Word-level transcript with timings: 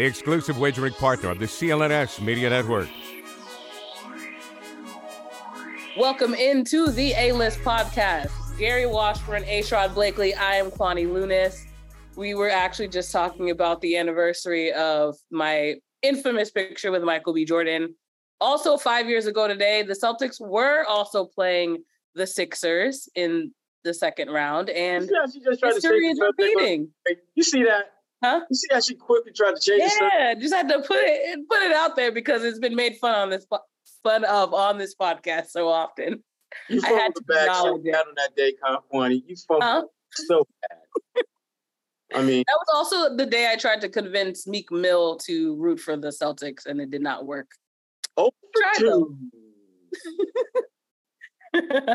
the 0.00 0.06
exclusive 0.06 0.58
wagering 0.58 0.94
partner 0.94 1.28
of 1.28 1.38
the 1.38 1.44
CLNS 1.44 2.24
Media 2.24 2.48
Network. 2.48 2.88
Welcome 5.94 6.32
into 6.32 6.86
the 6.86 7.12
A-List 7.18 7.58
Podcast. 7.58 8.30
Gary 8.58 8.86
Washburn, 8.86 9.44
A. 9.44 9.60
Sherrod 9.60 9.92
Blakely. 9.92 10.32
I 10.32 10.54
am 10.54 10.70
Kwani 10.70 11.06
Lunis. 11.06 11.66
We 12.16 12.32
were 12.32 12.48
actually 12.48 12.88
just 12.88 13.12
talking 13.12 13.50
about 13.50 13.82
the 13.82 13.98
anniversary 13.98 14.72
of 14.72 15.16
my 15.30 15.74
infamous 16.00 16.50
picture 16.50 16.90
with 16.90 17.02
Michael 17.02 17.34
B. 17.34 17.44
Jordan. 17.44 17.94
Also, 18.40 18.78
five 18.78 19.06
years 19.06 19.26
ago 19.26 19.48
today, 19.48 19.82
the 19.82 19.92
Celtics 19.92 20.40
were 20.40 20.82
also 20.88 21.26
playing 21.26 21.84
the 22.14 22.26
Sixers 22.26 23.06
in 23.16 23.52
the 23.84 23.92
second 23.92 24.30
round, 24.30 24.70
and 24.70 25.10
Yeah, 25.12 25.30
she 25.30 25.40
just 25.40 25.60
tried 25.60 25.74
history 25.74 26.00
change 26.00 26.14
is 26.14 26.20
repeating. 26.20 26.88
You 27.34 27.42
see 27.42 27.64
that? 27.64 27.99
Huh? 28.22 28.40
You 28.50 28.56
see 28.56 28.66
how 28.70 28.80
she 28.80 28.94
quickly 28.96 29.32
tried 29.32 29.54
to 29.56 29.60
change? 29.60 29.90
Yeah, 30.00 30.34
just 30.34 30.54
had 30.54 30.68
to 30.68 30.80
put 30.80 30.98
it 31.00 31.48
put 31.48 31.62
it 31.62 31.72
out 31.72 31.96
there 31.96 32.12
because 32.12 32.44
it's 32.44 32.58
been 32.58 32.74
made 32.76 32.96
fun 32.98 33.14
on 33.14 33.30
this 33.30 33.46
fun 34.02 34.24
of 34.24 34.52
on 34.52 34.76
this 34.78 34.94
podcast 34.94 35.46
so 35.48 35.68
often. 35.68 36.22
You 36.68 36.80
I 36.84 36.88
had 36.88 37.12
fumbled 37.14 37.14
to 37.16 37.22
the 37.26 37.34
bag 37.34 37.48
so 37.56 37.78
bad 37.78 37.94
on 38.08 38.14
that 38.16 38.36
day, 38.36 38.52
Connie. 38.92 39.24
You 39.26 39.36
fumbled 39.36 39.62
Huh? 39.62 39.82
so 40.10 40.44
bad. 40.62 41.24
I 42.12 42.22
mean, 42.22 42.42
That 42.48 42.58
was 42.58 42.66
also 42.74 43.16
the 43.16 43.24
day 43.26 43.50
I 43.50 43.56
tried 43.56 43.80
to 43.82 43.88
convince 43.88 44.46
Meek 44.48 44.70
Mill 44.72 45.16
to 45.18 45.54
root 45.56 45.78
for 45.78 45.96
the 45.96 46.08
Celtics, 46.08 46.66
and 46.66 46.80
it 46.80 46.90
did 46.90 47.02
not 47.02 47.24
work. 47.24 47.48
oh, 48.16 48.32
Try 48.56 48.72
for 48.78 48.84
though. 48.84 49.16
two. 51.54 51.94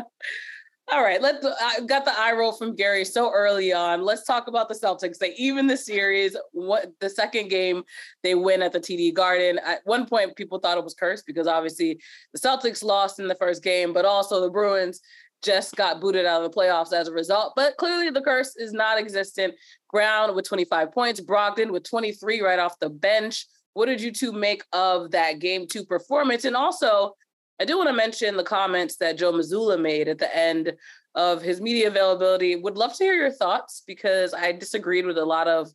All 0.88 1.02
right, 1.02 1.20
let's. 1.20 1.44
I 1.44 1.80
got 1.80 2.04
the 2.04 2.16
eye 2.16 2.32
roll 2.32 2.52
from 2.52 2.76
Gary 2.76 3.04
so 3.04 3.32
early 3.32 3.72
on. 3.72 4.02
Let's 4.02 4.24
talk 4.24 4.46
about 4.46 4.68
the 4.68 4.74
Celtics. 4.74 5.18
They 5.18 5.34
even 5.36 5.66
the 5.66 5.76
series. 5.76 6.36
What 6.52 6.92
the 7.00 7.10
second 7.10 7.48
game 7.48 7.82
they 8.22 8.36
win 8.36 8.62
at 8.62 8.72
the 8.72 8.78
TD 8.78 9.12
Garden. 9.12 9.58
At 9.66 9.80
one 9.84 10.06
point, 10.06 10.36
people 10.36 10.60
thought 10.60 10.78
it 10.78 10.84
was 10.84 10.94
cursed 10.94 11.26
because 11.26 11.48
obviously 11.48 12.00
the 12.32 12.38
Celtics 12.38 12.84
lost 12.84 13.18
in 13.18 13.26
the 13.26 13.34
first 13.34 13.64
game, 13.64 13.92
but 13.92 14.04
also 14.04 14.40
the 14.40 14.50
Bruins 14.50 15.00
just 15.42 15.74
got 15.74 16.00
booted 16.00 16.24
out 16.24 16.44
of 16.44 16.50
the 16.50 16.56
playoffs 16.56 16.92
as 16.92 17.08
a 17.08 17.12
result. 17.12 17.54
But 17.56 17.76
clearly, 17.78 18.10
the 18.10 18.22
curse 18.22 18.54
is 18.54 18.72
not 18.72 18.96
existent. 18.96 19.54
Brown 19.92 20.36
with 20.36 20.46
25 20.46 20.92
points, 20.92 21.20
Brogdon 21.20 21.72
with 21.72 21.82
23 21.82 22.42
right 22.42 22.60
off 22.60 22.78
the 22.78 22.90
bench. 22.90 23.46
What 23.74 23.86
did 23.86 24.00
you 24.00 24.12
two 24.12 24.32
make 24.32 24.62
of 24.72 25.10
that 25.10 25.40
game 25.40 25.66
two 25.66 25.84
performance? 25.84 26.44
And 26.44 26.54
also, 26.54 27.14
I 27.58 27.64
do 27.64 27.78
want 27.78 27.88
to 27.88 27.94
mention 27.94 28.36
the 28.36 28.44
comments 28.44 28.96
that 28.96 29.16
Joe 29.16 29.32
Mazzulla 29.32 29.80
made 29.80 30.08
at 30.08 30.18
the 30.18 30.34
end 30.36 30.74
of 31.14 31.40
his 31.40 31.60
media 31.60 31.88
availability. 31.88 32.56
Would 32.56 32.76
love 32.76 32.94
to 32.96 33.04
hear 33.04 33.14
your 33.14 33.32
thoughts 33.32 33.82
because 33.86 34.34
I 34.34 34.52
disagreed 34.52 35.06
with 35.06 35.16
a 35.16 35.24
lot 35.24 35.48
of, 35.48 35.70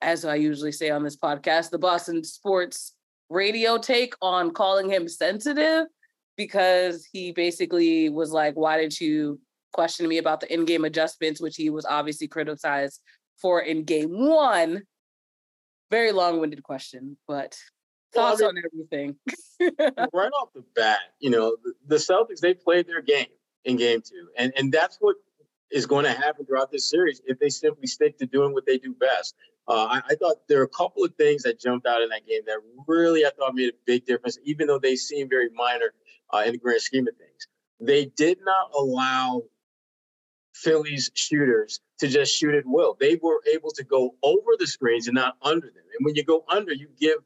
as 0.00 0.24
I 0.24 0.36
usually 0.36 0.70
say 0.70 0.90
on 0.90 1.02
this 1.02 1.16
podcast, 1.16 1.70
the 1.70 1.78
Boston 1.78 2.22
sports 2.22 2.94
radio 3.30 3.78
take 3.78 4.14
on 4.22 4.52
calling 4.52 4.88
him 4.88 5.08
sensitive 5.08 5.86
because 6.36 7.04
he 7.10 7.32
basically 7.32 8.08
was 8.08 8.30
like, 8.30 8.54
Why 8.54 8.78
didn't 8.78 9.00
you 9.00 9.40
question 9.72 10.06
me 10.06 10.18
about 10.18 10.40
the 10.40 10.52
in 10.52 10.64
game 10.64 10.84
adjustments, 10.84 11.40
which 11.40 11.56
he 11.56 11.68
was 11.68 11.84
obviously 11.84 12.28
criticized 12.28 13.00
for 13.42 13.60
in 13.60 13.82
game 13.82 14.10
one? 14.10 14.82
Very 15.90 16.12
long 16.12 16.40
winded 16.40 16.62
question, 16.62 17.16
but 17.26 17.56
Well, 18.14 18.26
I 18.26 18.30
thoughts 18.30 18.40
mean- 18.40 18.48
on 18.48 18.62
everything. 18.64 19.16
right 20.12 20.30
off 20.40 20.52
the 20.54 20.64
bat, 20.74 20.98
you 21.20 21.30
know, 21.30 21.56
the, 21.86 21.96
Celtics 21.96 22.40
they 22.40 22.54
played 22.54 22.86
their 22.86 23.02
game 23.02 23.26
in 23.64 23.76
game 23.76 24.02
two, 24.02 24.28
and 24.36 24.52
and 24.56 24.72
that's 24.72 24.98
what 25.00 25.16
is 25.70 25.86
going 25.86 26.04
to 26.04 26.12
happen 26.12 26.44
throughout 26.44 26.70
this 26.70 26.88
series 26.88 27.20
if 27.26 27.38
they 27.38 27.48
simply 27.48 27.86
stick 27.86 28.18
to 28.18 28.26
doing 28.26 28.52
what 28.52 28.66
they 28.66 28.78
do 28.78 28.94
best. 28.94 29.34
Uh, 29.66 29.86
I, 29.86 30.02
I 30.10 30.14
thought 30.16 30.36
there 30.48 30.60
are 30.60 30.64
a 30.64 30.68
couple 30.68 31.02
of 31.04 31.14
things 31.14 31.42
that 31.44 31.58
jumped 31.58 31.86
out 31.86 32.02
in 32.02 32.10
that 32.10 32.26
game 32.26 32.42
that 32.46 32.58
really 32.86 33.24
I 33.24 33.30
thought 33.36 33.54
made 33.54 33.70
a 33.70 33.76
big 33.86 34.04
difference, 34.04 34.38
even 34.44 34.66
though 34.66 34.78
they 34.78 34.94
seem 34.94 35.28
very 35.28 35.48
minor 35.54 35.94
uh, 36.32 36.42
in 36.46 36.52
the 36.52 36.58
grand 36.58 36.80
scheme 36.80 37.08
of 37.08 37.16
things. 37.16 37.48
They 37.80 38.04
did 38.04 38.38
not 38.44 38.70
allow 38.76 39.42
Philly's 40.54 41.10
shooters 41.14 41.80
to 41.98 42.08
just 42.08 42.34
shoot 42.34 42.54
at 42.54 42.64
will. 42.66 42.96
They 42.98 43.18
were 43.20 43.40
able 43.52 43.70
to 43.72 43.84
go 43.84 44.14
over 44.22 44.52
the 44.58 44.66
screens 44.66 45.08
and 45.08 45.14
not 45.14 45.36
under 45.42 45.66
them. 45.66 45.84
And 45.98 46.04
when 46.04 46.14
you 46.14 46.24
go 46.24 46.44
under, 46.48 46.72
you 46.72 46.88
give 47.00 47.18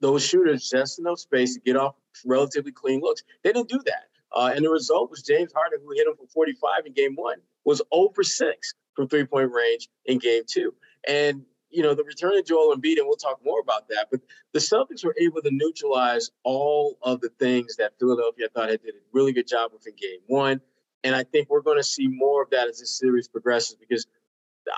those 0.00 0.24
shooters 0.24 0.68
just 0.68 0.98
enough 0.98 1.18
space 1.18 1.54
to 1.54 1.60
get 1.60 1.76
off 1.76 1.94
relatively 2.24 2.72
clean 2.72 3.00
looks. 3.00 3.22
They 3.42 3.52
didn't 3.52 3.68
do 3.68 3.80
that. 3.86 4.04
Uh, 4.32 4.52
and 4.54 4.64
the 4.64 4.70
result 4.70 5.10
was 5.10 5.22
James 5.22 5.52
Harden, 5.52 5.80
who 5.84 5.92
hit 5.92 6.06
him 6.06 6.14
for 6.16 6.26
45 6.28 6.86
in 6.86 6.92
game 6.92 7.14
one, 7.14 7.38
was 7.64 7.82
0 7.94 8.10
for 8.14 8.22
6 8.22 8.74
from 8.94 9.08
three 9.08 9.24
point 9.24 9.50
range 9.52 9.88
in 10.06 10.18
game 10.18 10.42
two. 10.46 10.72
And, 11.08 11.42
you 11.70 11.82
know, 11.82 11.94
the 11.94 12.04
return 12.04 12.36
of 12.36 12.44
Joel 12.44 12.74
Embiid, 12.76 12.98
and 12.98 13.06
we'll 13.06 13.16
talk 13.16 13.40
more 13.44 13.60
about 13.60 13.88
that, 13.88 14.08
but 14.10 14.20
the 14.52 14.58
Celtics 14.58 15.04
were 15.04 15.14
able 15.20 15.42
to 15.42 15.50
neutralize 15.50 16.30
all 16.44 16.96
of 17.02 17.20
the 17.20 17.30
things 17.38 17.76
that 17.76 17.92
Philadelphia 17.98 18.48
thought 18.54 18.70
had 18.70 18.82
did 18.82 18.94
a 18.94 18.98
really 19.12 19.32
good 19.32 19.48
job 19.48 19.72
with 19.72 19.86
in 19.86 19.94
game 19.94 20.20
one. 20.26 20.60
And 21.02 21.14
I 21.14 21.24
think 21.24 21.48
we're 21.48 21.62
going 21.62 21.78
to 21.78 21.84
see 21.84 22.08
more 22.08 22.42
of 22.42 22.50
that 22.50 22.68
as 22.68 22.80
this 22.80 22.98
series 22.98 23.26
progresses 23.26 23.76
because 23.76 24.06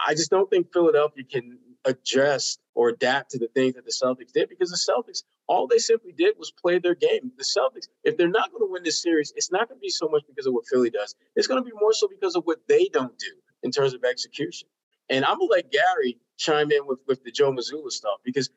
I 0.06 0.14
just 0.14 0.30
don't 0.30 0.48
think 0.48 0.72
Philadelphia 0.72 1.24
can 1.24 1.58
adjust 1.84 2.60
or 2.74 2.88
adapt 2.90 3.30
to 3.32 3.38
the 3.38 3.48
things 3.48 3.74
that 3.74 3.84
the 3.84 3.92
Celtics 3.92 4.32
did 4.32 4.48
because 4.48 4.70
the 4.70 4.92
Celtics, 4.92 5.24
all 5.46 5.66
they 5.66 5.78
simply 5.78 6.12
did 6.12 6.34
was 6.38 6.50
play 6.50 6.78
their 6.78 6.94
game. 6.94 7.32
The 7.36 7.44
Celtics, 7.44 7.88
if 8.04 8.16
they're 8.16 8.28
not 8.28 8.50
going 8.50 8.66
to 8.66 8.72
win 8.72 8.82
this 8.82 9.02
series, 9.02 9.32
it's 9.36 9.50
not 9.50 9.68
going 9.68 9.78
to 9.78 9.82
be 9.82 9.90
so 9.90 10.08
much 10.08 10.22
because 10.28 10.46
of 10.46 10.54
what 10.54 10.66
Philly 10.66 10.90
does. 10.90 11.14
It's 11.36 11.46
going 11.46 11.62
to 11.62 11.64
be 11.64 11.76
more 11.78 11.92
so 11.92 12.08
because 12.08 12.36
of 12.36 12.44
what 12.44 12.58
they 12.68 12.88
don't 12.92 13.16
do 13.18 13.32
in 13.62 13.70
terms 13.70 13.94
of 13.94 14.04
execution. 14.04 14.68
And 15.10 15.24
I'm 15.24 15.38
going 15.38 15.48
to 15.48 15.54
let 15.56 15.72
Gary 15.72 16.18
chime 16.38 16.70
in 16.72 16.86
with, 16.86 17.00
with 17.06 17.22
the 17.24 17.30
Joe 17.30 17.52
Mazzulla 17.52 17.90
stuff 17.90 18.18
because 18.24 18.50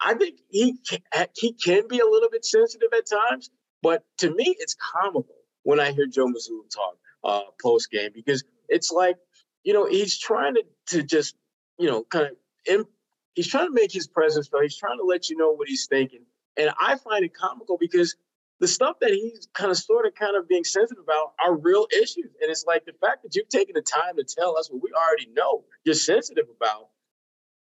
I 0.00 0.14
think 0.14 0.40
he 0.48 0.76
can, 0.88 1.00
he 1.36 1.52
can 1.52 1.88
be 1.88 1.98
a 2.00 2.06
little 2.06 2.30
bit 2.30 2.44
sensitive 2.44 2.88
at 2.96 3.06
times, 3.06 3.50
but 3.82 4.04
to 4.18 4.30
me, 4.34 4.56
it's 4.58 4.74
comical 4.74 5.36
when 5.62 5.80
I 5.80 5.92
hear 5.92 6.06
Joe 6.06 6.26
Mazzulla 6.26 6.70
talk 6.74 6.96
uh, 7.24 7.50
post 7.60 7.90
game 7.90 8.10
because 8.14 8.44
it's 8.68 8.90
like, 8.90 9.16
you 9.64 9.72
know, 9.72 9.86
he's 9.86 10.18
trying 10.18 10.54
to, 10.54 10.62
to 10.88 11.02
just, 11.02 11.34
you 11.78 11.88
know, 11.88 12.04
kind 12.04 12.26
of, 12.26 12.32
imp- 12.66 12.90
he's 13.34 13.48
trying 13.48 13.66
to 13.66 13.72
make 13.72 13.92
his 13.92 14.06
presence 14.06 14.48
felt. 14.48 14.62
He's 14.62 14.76
trying 14.76 14.98
to 14.98 15.04
let 15.04 15.28
you 15.28 15.36
know 15.36 15.52
what 15.52 15.68
he's 15.68 15.86
thinking. 15.86 16.24
And 16.56 16.70
I 16.80 16.96
find 16.96 17.24
it 17.24 17.34
comical 17.34 17.76
because 17.78 18.16
the 18.60 18.68
stuff 18.68 18.96
that 19.00 19.10
he's 19.10 19.48
kind 19.52 19.70
of 19.70 19.76
sort 19.76 20.06
of 20.06 20.14
kind 20.14 20.36
of 20.36 20.48
being 20.48 20.64
sensitive 20.64 21.04
about 21.04 21.34
are 21.44 21.54
real 21.54 21.86
issues. 21.92 22.30
And 22.40 22.50
it's 22.50 22.64
like 22.66 22.86
the 22.86 22.94
fact 23.00 23.22
that 23.22 23.34
you've 23.34 23.50
taken 23.50 23.74
the 23.74 23.82
time 23.82 24.16
to 24.16 24.24
tell 24.24 24.56
us 24.56 24.70
what 24.70 24.82
we 24.82 24.90
already 24.92 25.28
know 25.34 25.64
you're 25.84 25.94
sensitive 25.94 26.46
about, 26.56 26.88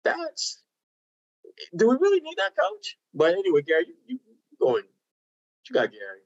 that's, 0.02 0.62
do 1.76 1.88
we 1.88 1.96
really 2.00 2.20
need 2.20 2.34
that 2.38 2.56
coach? 2.56 2.98
But 3.14 3.34
anyway, 3.34 3.62
Gary, 3.62 3.86
you, 4.06 4.18
you 4.26 4.56
going, 4.60 4.82
you 5.68 5.74
got, 5.74 5.92
Gary? 5.92 6.20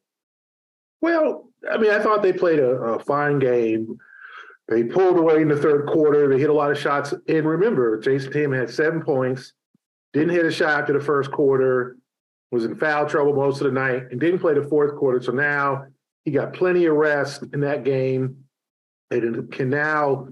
Well, 1.02 1.50
I 1.70 1.76
mean, 1.76 1.90
I 1.90 1.98
thought 1.98 2.22
they 2.22 2.32
played 2.32 2.58
a, 2.58 2.70
a 2.70 2.98
fine 2.98 3.38
game. 3.38 3.98
They 4.68 4.82
pulled 4.82 5.16
away 5.16 5.42
in 5.42 5.48
the 5.48 5.56
third 5.56 5.86
quarter. 5.86 6.28
They 6.28 6.40
hit 6.40 6.50
a 6.50 6.54
lot 6.54 6.72
of 6.72 6.78
shots. 6.78 7.14
And 7.28 7.46
remember, 7.46 8.00
Jayson 8.00 8.32
Tatum 8.32 8.52
had 8.52 8.68
seven 8.68 9.00
points, 9.00 9.52
didn't 10.12 10.30
hit 10.30 10.44
a 10.44 10.50
shot 10.50 10.80
after 10.80 10.92
the 10.92 11.04
first 11.04 11.30
quarter, 11.30 11.96
was 12.50 12.64
in 12.64 12.76
foul 12.76 13.06
trouble 13.06 13.34
most 13.34 13.60
of 13.60 13.66
the 13.66 13.72
night, 13.72 14.04
and 14.10 14.20
didn't 14.20 14.40
play 14.40 14.54
the 14.54 14.66
fourth 14.68 14.96
quarter. 14.96 15.22
So 15.22 15.32
now 15.32 15.86
he 16.24 16.32
got 16.32 16.52
plenty 16.52 16.86
of 16.86 16.96
rest 16.96 17.44
in 17.52 17.60
that 17.60 17.84
game 17.84 18.44
and 19.10 19.50
can 19.52 19.70
now 19.70 20.28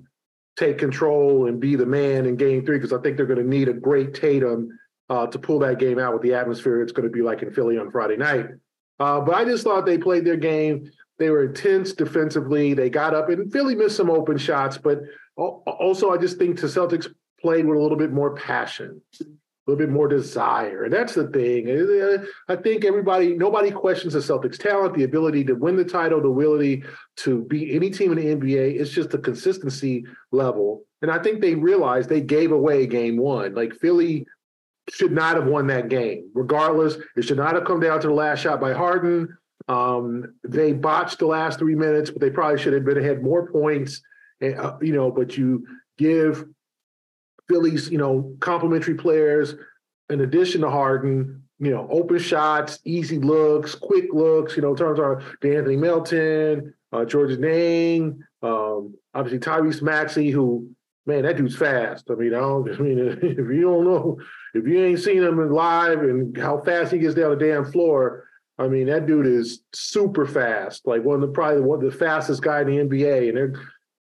take 0.57 0.79
control 0.79 1.47
and 1.47 1.61
be 1.61 1.77
the 1.77 1.87
man 1.87 2.27
in 2.27 2.37
game 2.37 2.65
three 2.65 2.79
because 2.79 2.93
I 2.93 3.01
think 3.01 3.17
they're 3.17 3.27
going 3.27 3.43
to 3.43 3.49
need 3.49 3.69
a 3.69 3.73
great 3.73 4.15
Tatum 4.15 4.77
uh, 5.11 5.27
to 5.27 5.39
pull 5.39 5.59
that 5.61 5.79
game 5.79 5.99
out 5.99 6.13
with 6.13 6.23
the 6.23 6.35
atmosphere 6.35 6.83
it's 6.83 6.93
going 6.93 7.09
to 7.09 7.13
be 7.13 7.23
like 7.23 7.43
in 7.43 7.53
Philly 7.53 7.79
on 7.79 7.91
Friday 7.91 8.17
night. 8.17 8.47
Uh, 8.99 9.21
but 9.21 9.35
I 9.35 9.45
just 9.45 9.65
thought 9.65 9.87
they 9.87 9.99
played 9.99 10.25
their 10.25 10.37
game. 10.37 10.91
They 11.19 11.31
were 11.31 11.45
intense 11.45 11.93
defensively. 11.93 12.75
They 12.75 12.91
got 12.91 13.15
up, 13.15 13.29
and 13.29 13.53
Philly 13.53 13.75
missed 13.75 13.97
some 13.97 14.11
open 14.11 14.37
shots. 14.37 14.79
But 14.79 15.01
also, 15.37 16.11
I 16.11 16.19
just 16.19 16.39
think 16.39 16.61
the 16.61 16.67
Celtics 16.67 17.07
played 17.41 17.67
with 17.67 17.79
a 17.79 17.81
little 17.81 17.99
bit 17.99 18.13
more 18.13 18.35
passion, 18.35 19.01
a 19.21 19.25
little 19.67 19.79
bit 19.79 19.93
more 19.93 20.09
desire. 20.09 20.85
And 20.85 20.93
that's 20.93 21.15
the 21.15 21.29
thing. 21.29 21.71
Uh, 21.71 22.25
I 22.49 22.57
think 22.57 22.85
everybody, 22.85 23.35
nobody 23.35 23.71
questions 23.71 24.15
the 24.15 24.21
Celtics' 24.21 24.59
talent, 24.59 24.95
the 24.95 25.05
ability 25.05 25.45
to 25.45 25.55
win 25.55 25.77
the 25.77 25.85
title, 25.85 26.21
the 26.21 26.29
ability 26.29 26.85
to 27.19 27.45
beat 27.45 27.75
any 27.75 27.91
team 27.91 28.13
in 28.13 28.19
the 28.19 28.35
NBA. 28.35 28.81
It's 28.81 28.91
just 28.91 29.11
the 29.11 29.19
consistency 29.19 30.05
level. 30.33 30.85
And 31.03 31.11
I 31.11 31.23
think 31.23 31.41
they 31.41 31.55
realized 31.55 32.09
they 32.09 32.23
gave 32.23 32.51
away 32.51 32.87
game 32.87 33.19
one. 33.19 33.55
Like 33.55 33.75
Philly 33.75 34.27
should 34.91 35.13
not 35.13 35.37
have 35.37 35.47
won 35.47 35.67
that 35.69 35.89
game. 35.89 36.31
Regardless, 36.35 36.97
it 37.17 37.23
should 37.23 37.37
not 37.37 37.55
have 37.55 37.65
come 37.65 37.81
down 37.81 38.01
to 38.01 38.09
the 38.09 38.15
last 38.15 38.41
shot 38.41 38.61
by 38.61 38.73
Harden. 38.73 39.37
Um, 39.69 40.35
they 40.43 40.73
botched 40.73 41.19
the 41.19 41.27
last 41.27 41.59
three 41.59 41.75
minutes, 41.75 42.11
but 42.11 42.21
they 42.21 42.31
probably 42.31 42.59
should 42.59 42.75
have 42.75 42.85
been 42.85 42.99
ahead 42.99 43.23
more 43.23 43.51
points. 43.51 44.03
And, 44.41 44.59
uh, 44.59 44.77
you 44.83 44.93
know, 44.93 45.11
but 45.11 45.37
you 45.37 45.67
give 45.97 46.45
Phillies, 47.49 47.91
you 47.91 47.99
know, 47.99 48.37
complimentary 48.41 48.95
players 48.95 49.55
in 50.11 50.21
addition 50.21 50.61
to 50.63 50.71
Harden, 50.71 51.43
you 51.59 51.71
know, 51.71 51.89
open 51.91 52.19
shots, 52.19 52.79
easy 52.85 53.19
looks, 53.19 53.75
quick 53.75 54.13
looks. 54.13 54.57
You 54.57 54.63
know, 54.63 54.75
terms 54.75 54.99
are 54.99 55.23
Anthony 55.43 55.77
Melton, 55.77 56.75
uh, 56.93 57.05
Georges 57.05 57.39
Niang, 57.39 58.23
um, 58.43 58.95
obviously 59.15 59.39
Tyrese 59.39 59.83
Maxey, 59.83 60.31
who 60.31 60.69
man, 61.07 61.23
that 61.23 61.37
dude's 61.37 61.57
fast. 61.57 62.11
I 62.11 62.15
mean, 62.15 62.35
I 62.35 62.41
don't. 62.41 62.69
I 62.69 62.77
mean, 62.79 62.99
if 63.23 63.39
you 63.39 63.63
don't 63.63 63.85
know, 63.85 64.19
if 64.55 64.67
you 64.67 64.85
ain't 64.85 65.01
seen 65.01 65.23
him 65.23 65.51
live 65.51 66.01
and 66.01 66.37
how 66.37 66.61
fast 66.61 66.93
he 66.93 66.99
gets 66.99 67.15
down 67.15 67.31
the 67.31 67.45
damn 67.45 67.71
floor, 67.71 68.25
I 68.59 68.69
mean, 68.69 68.87
that 68.87 69.07
dude 69.07 69.27
is 69.27 69.63
super 69.73 70.27
fast. 70.27 70.87
Like 70.87 71.03
one 71.03 71.17
of 71.17 71.21
the 71.23 71.29
probably 71.29 71.61
one 71.61 71.85
of 71.85 71.91
the 71.91 71.99
fastest 71.99 72.43
guy 72.43 72.61
in 72.61 72.67
the 72.69 72.77
NBA. 72.77 73.29
And 73.29 73.37
there, 73.37 73.53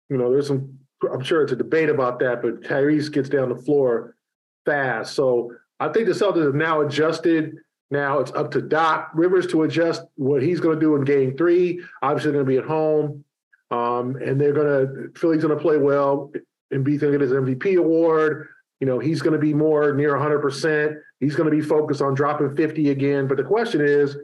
you 0.09 0.17
know, 0.17 0.31
there's 0.31 0.47
some. 0.47 0.77
I'm 1.11 1.23
sure 1.23 1.41
it's 1.41 1.51
a 1.51 1.55
debate 1.55 1.89
about 1.89 2.19
that, 2.19 2.43
but 2.43 2.61
Tyrese 2.61 3.11
gets 3.11 3.29
down 3.29 3.49
the 3.49 3.55
floor 3.55 4.15
fast. 4.65 5.15
So 5.15 5.51
I 5.79 5.87
think 5.89 6.07
the 6.07 6.13
Celtics 6.13 6.45
have 6.45 6.53
now 6.53 6.81
adjusted. 6.81 7.55
Now 7.89 8.19
it's 8.19 8.31
up 8.33 8.51
to 8.51 8.61
Doc 8.61 9.09
Rivers 9.15 9.47
to 9.47 9.63
adjust 9.63 10.03
what 10.15 10.43
he's 10.43 10.59
going 10.59 10.79
to 10.79 10.85
do 10.85 10.95
in 10.95 11.03
Game 11.03 11.35
Three. 11.35 11.81
Obviously, 12.01 12.33
going 12.33 12.45
to 12.45 12.49
be 12.49 12.57
at 12.57 12.65
home, 12.65 13.23
um, 13.71 14.15
and 14.17 14.39
they're 14.39 14.53
going 14.53 14.67
to 14.67 15.19
Philly's 15.19 15.41
going 15.41 15.57
to 15.57 15.61
play 15.61 15.77
well. 15.77 16.31
Embiid's 16.73 17.01
going 17.01 17.13
to 17.13 17.19
get 17.19 17.21
his 17.21 17.31
MVP 17.31 17.77
award. 17.77 18.47
You 18.79 18.87
know, 18.87 18.99
he's 18.99 19.21
going 19.21 19.33
to 19.33 19.39
be 19.39 19.53
more 19.53 19.93
near 19.93 20.13
100%. 20.13 20.95
He's 21.19 21.35
going 21.35 21.49
to 21.49 21.55
be 21.55 21.61
focused 21.61 22.01
on 22.01 22.15
dropping 22.15 22.55
50 22.55 22.89
again. 22.89 23.27
But 23.27 23.37
the 23.37 23.43
question 23.43 23.81
is, 23.81 24.17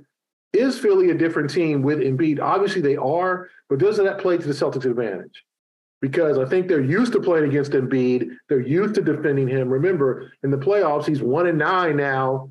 is 0.53 0.79
Philly 0.79 1.09
a 1.09 1.13
different 1.13 1.49
team 1.49 1.81
with 1.81 1.99
Embiid? 1.99 2.39
Obviously 2.39 2.81
they 2.81 2.95
are, 2.95 3.49
but 3.69 3.79
doesn't 3.79 4.05
that 4.05 4.19
play 4.19 4.37
to 4.37 4.47
the 4.47 4.53
Celtics' 4.53 4.85
advantage? 4.85 5.43
Because 6.01 6.37
I 6.37 6.45
think 6.45 6.67
they're 6.67 6.81
used 6.81 7.13
to 7.13 7.19
playing 7.19 7.45
against 7.45 7.71
Embiid. 7.71 8.29
They're 8.49 8.59
used 8.59 8.95
to 8.95 9.01
defending 9.01 9.47
him. 9.47 9.69
Remember, 9.69 10.31
in 10.43 10.51
the 10.51 10.57
playoffs, 10.57 11.05
he's 11.05 11.21
one 11.21 11.47
and 11.47 11.57
nine 11.57 11.97
now 11.97 12.49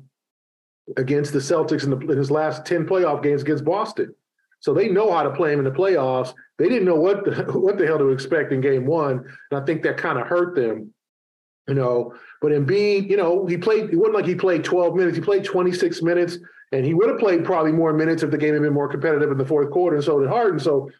against 0.95 1.33
the 1.33 1.39
Celtics 1.39 1.83
in, 1.83 1.89
the, 1.89 1.97
in 1.97 2.17
his 2.17 2.31
last 2.31 2.65
10 2.65 2.85
playoff 2.85 3.23
games 3.23 3.41
against 3.41 3.65
Boston. 3.65 4.13
So 4.59 4.73
they 4.73 4.89
know 4.89 5.11
how 5.11 5.23
to 5.23 5.31
play 5.31 5.53
him 5.53 5.59
in 5.59 5.65
the 5.65 5.71
playoffs. 5.71 6.33
They 6.57 6.69
didn't 6.69 6.85
know 6.85 6.95
what 6.95 7.25
the, 7.25 7.43
what 7.59 7.77
the 7.77 7.85
hell 7.85 7.97
to 7.97 8.09
expect 8.09 8.51
in 8.51 8.61
game 8.61 8.85
one. 8.85 9.25
And 9.51 9.61
I 9.61 9.65
think 9.65 9.83
that 9.83 9.97
kind 9.97 10.17
of 10.17 10.27
hurt 10.27 10.55
them, 10.55 10.93
you 11.67 11.73
know. 11.73 12.13
But 12.41 12.51
Embiid, 12.51 13.09
you 13.09 13.17
know, 13.17 13.45
he 13.45 13.57
played, 13.57 13.89
it 13.89 13.97
wasn't 13.97 14.15
like 14.15 14.25
he 14.25 14.35
played 14.35 14.63
12 14.63 14.95
minutes. 14.95 15.17
He 15.17 15.23
played 15.23 15.43
26 15.43 16.01
minutes, 16.01 16.37
and 16.71 16.85
he 16.85 16.93
would 16.93 17.09
have 17.09 17.19
played 17.19 17.45
probably 17.45 17.71
more 17.71 17.93
minutes 17.93 18.23
if 18.23 18.31
the 18.31 18.37
game 18.37 18.53
had 18.53 18.61
been 18.61 18.73
more 18.73 18.89
competitive 18.89 19.31
in 19.31 19.37
the 19.37 19.45
fourth 19.45 19.71
quarter, 19.71 19.95
and 19.95 20.05
so 20.05 20.19
did 20.19 20.29
Harden. 20.29 20.59
So, 20.59 20.91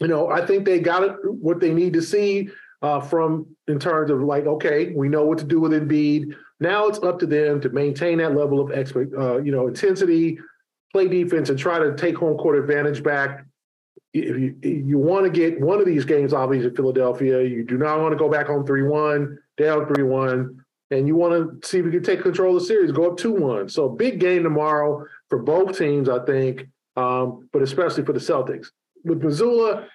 you 0.00 0.08
know, 0.08 0.28
I 0.30 0.44
think 0.44 0.64
they 0.64 0.80
got 0.80 1.16
what 1.24 1.60
they 1.60 1.72
need 1.72 1.92
to 1.94 2.02
see 2.02 2.50
uh, 2.82 3.00
from 3.00 3.46
in 3.66 3.78
terms 3.78 4.10
of 4.10 4.20
like, 4.20 4.46
okay, 4.46 4.92
we 4.94 5.08
know 5.08 5.24
what 5.24 5.38
to 5.38 5.44
do 5.44 5.60
with 5.60 5.72
Embiid. 5.72 6.34
Now 6.60 6.86
it's 6.86 6.98
up 6.98 7.18
to 7.20 7.26
them 7.26 7.60
to 7.60 7.68
maintain 7.70 8.18
that 8.18 8.36
level 8.36 8.60
of 8.60 8.70
expect, 8.70 9.14
uh, 9.14 9.38
you 9.38 9.52
know, 9.52 9.68
intensity, 9.68 10.38
play 10.92 11.08
defense, 11.08 11.48
and 11.50 11.58
try 11.58 11.78
to 11.78 11.94
take 11.96 12.16
home 12.16 12.36
court 12.36 12.58
advantage 12.58 13.02
back 13.02 13.44
if 14.14 14.38
you 14.38 14.56
you 14.62 14.98
want 14.98 15.24
to 15.24 15.30
get 15.30 15.60
one 15.60 15.78
of 15.78 15.86
these 15.86 16.04
games, 16.04 16.32
obviously, 16.32 16.70
Philadelphia, 16.74 17.42
you 17.42 17.64
do 17.64 17.76
not 17.76 18.00
want 18.00 18.12
to 18.12 18.18
go 18.18 18.28
back 18.28 18.46
home 18.46 18.64
3 18.64 18.82
1, 18.82 19.38
down 19.56 19.86
3 19.86 20.02
1, 20.02 20.64
and 20.90 21.06
you 21.06 21.14
want 21.14 21.62
to 21.62 21.68
see 21.68 21.78
if 21.78 21.84
you 21.84 21.90
can 21.90 22.02
take 22.02 22.22
control 22.22 22.56
of 22.56 22.62
the 22.62 22.66
series, 22.66 22.92
go 22.92 23.10
up 23.10 23.16
2 23.16 23.32
1. 23.32 23.68
So, 23.68 23.88
big 23.88 24.20
game 24.20 24.42
tomorrow 24.42 25.04
for 25.28 25.38
both 25.38 25.76
teams, 25.76 26.08
I 26.08 26.24
think, 26.24 26.66
um, 26.96 27.48
but 27.52 27.62
especially 27.62 28.04
for 28.04 28.12
the 28.12 28.20
Celtics. 28.20 28.68
With 29.04 29.22
Mazzulla, 29.22 29.86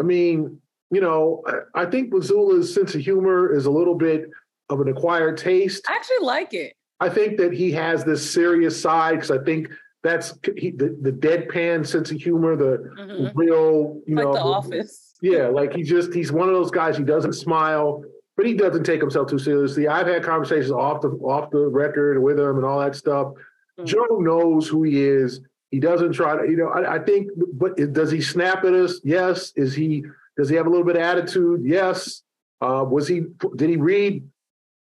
I 0.00 0.02
mean, 0.02 0.60
you 0.90 1.00
know, 1.00 1.44
I 1.74 1.86
think 1.86 2.12
Mazzulla's 2.12 2.72
sense 2.72 2.94
of 2.94 3.00
humor 3.00 3.52
is 3.52 3.66
a 3.66 3.70
little 3.70 3.94
bit 3.94 4.28
of 4.68 4.80
an 4.80 4.88
acquired 4.88 5.36
taste. 5.36 5.84
I 5.88 5.94
actually 5.94 6.24
like 6.26 6.52
it. 6.52 6.74
I 7.00 7.08
think 7.08 7.38
that 7.38 7.52
he 7.52 7.72
has 7.72 8.04
this 8.04 8.30
serious 8.30 8.80
side 8.80 9.14
because 9.14 9.30
I 9.30 9.42
think 9.42 9.68
that's 10.02 10.34
he, 10.56 10.70
the 10.70 10.96
the 11.00 11.12
deadpan 11.12 11.86
sense 11.86 12.10
of 12.10 12.20
humor, 12.20 12.56
the 12.56 12.78
mm-hmm. 12.98 13.38
real, 13.38 14.00
you 14.06 14.16
like 14.16 14.24
know, 14.24 14.32
the 14.32 14.40
office. 14.40 15.14
Yeah, 15.22 15.48
like 15.48 15.74
he 15.74 15.82
just 15.82 16.12
he's 16.12 16.32
one 16.32 16.48
of 16.48 16.54
those 16.54 16.70
guys. 16.70 16.96
He 16.96 17.04
doesn't 17.04 17.34
smile, 17.34 18.04
but 18.40 18.46
he 18.46 18.54
doesn't 18.54 18.84
take 18.84 19.02
himself 19.02 19.28
too 19.28 19.38
seriously. 19.38 19.86
I've 19.86 20.06
had 20.06 20.22
conversations 20.22 20.70
off 20.70 21.02
the 21.02 21.10
off 21.10 21.50
the 21.50 21.66
record 21.66 22.22
with 22.22 22.40
him 22.40 22.56
and 22.56 22.64
all 22.64 22.80
that 22.80 22.96
stuff. 22.96 23.34
Mm-hmm. 23.78 23.84
Joe 23.84 24.06
knows 24.18 24.66
who 24.66 24.82
he 24.82 25.02
is. 25.02 25.42
He 25.70 25.78
doesn't 25.78 26.14
try 26.14 26.38
to, 26.38 26.50
you 26.50 26.56
know. 26.56 26.68
I, 26.68 26.94
I 26.94 26.98
think, 27.00 27.28
but 27.36 27.76
does 27.92 28.10
he 28.10 28.22
snap 28.22 28.64
at 28.64 28.72
us? 28.72 28.98
Yes. 29.04 29.52
Is 29.56 29.74
he? 29.74 30.06
Does 30.38 30.48
he 30.48 30.56
have 30.56 30.66
a 30.66 30.70
little 30.70 30.86
bit 30.86 30.96
of 30.96 31.02
attitude? 31.02 31.60
Yes. 31.64 32.22
Uh, 32.62 32.82
was 32.88 33.06
he? 33.06 33.24
Did 33.56 33.68
he 33.68 33.76
read? 33.76 34.26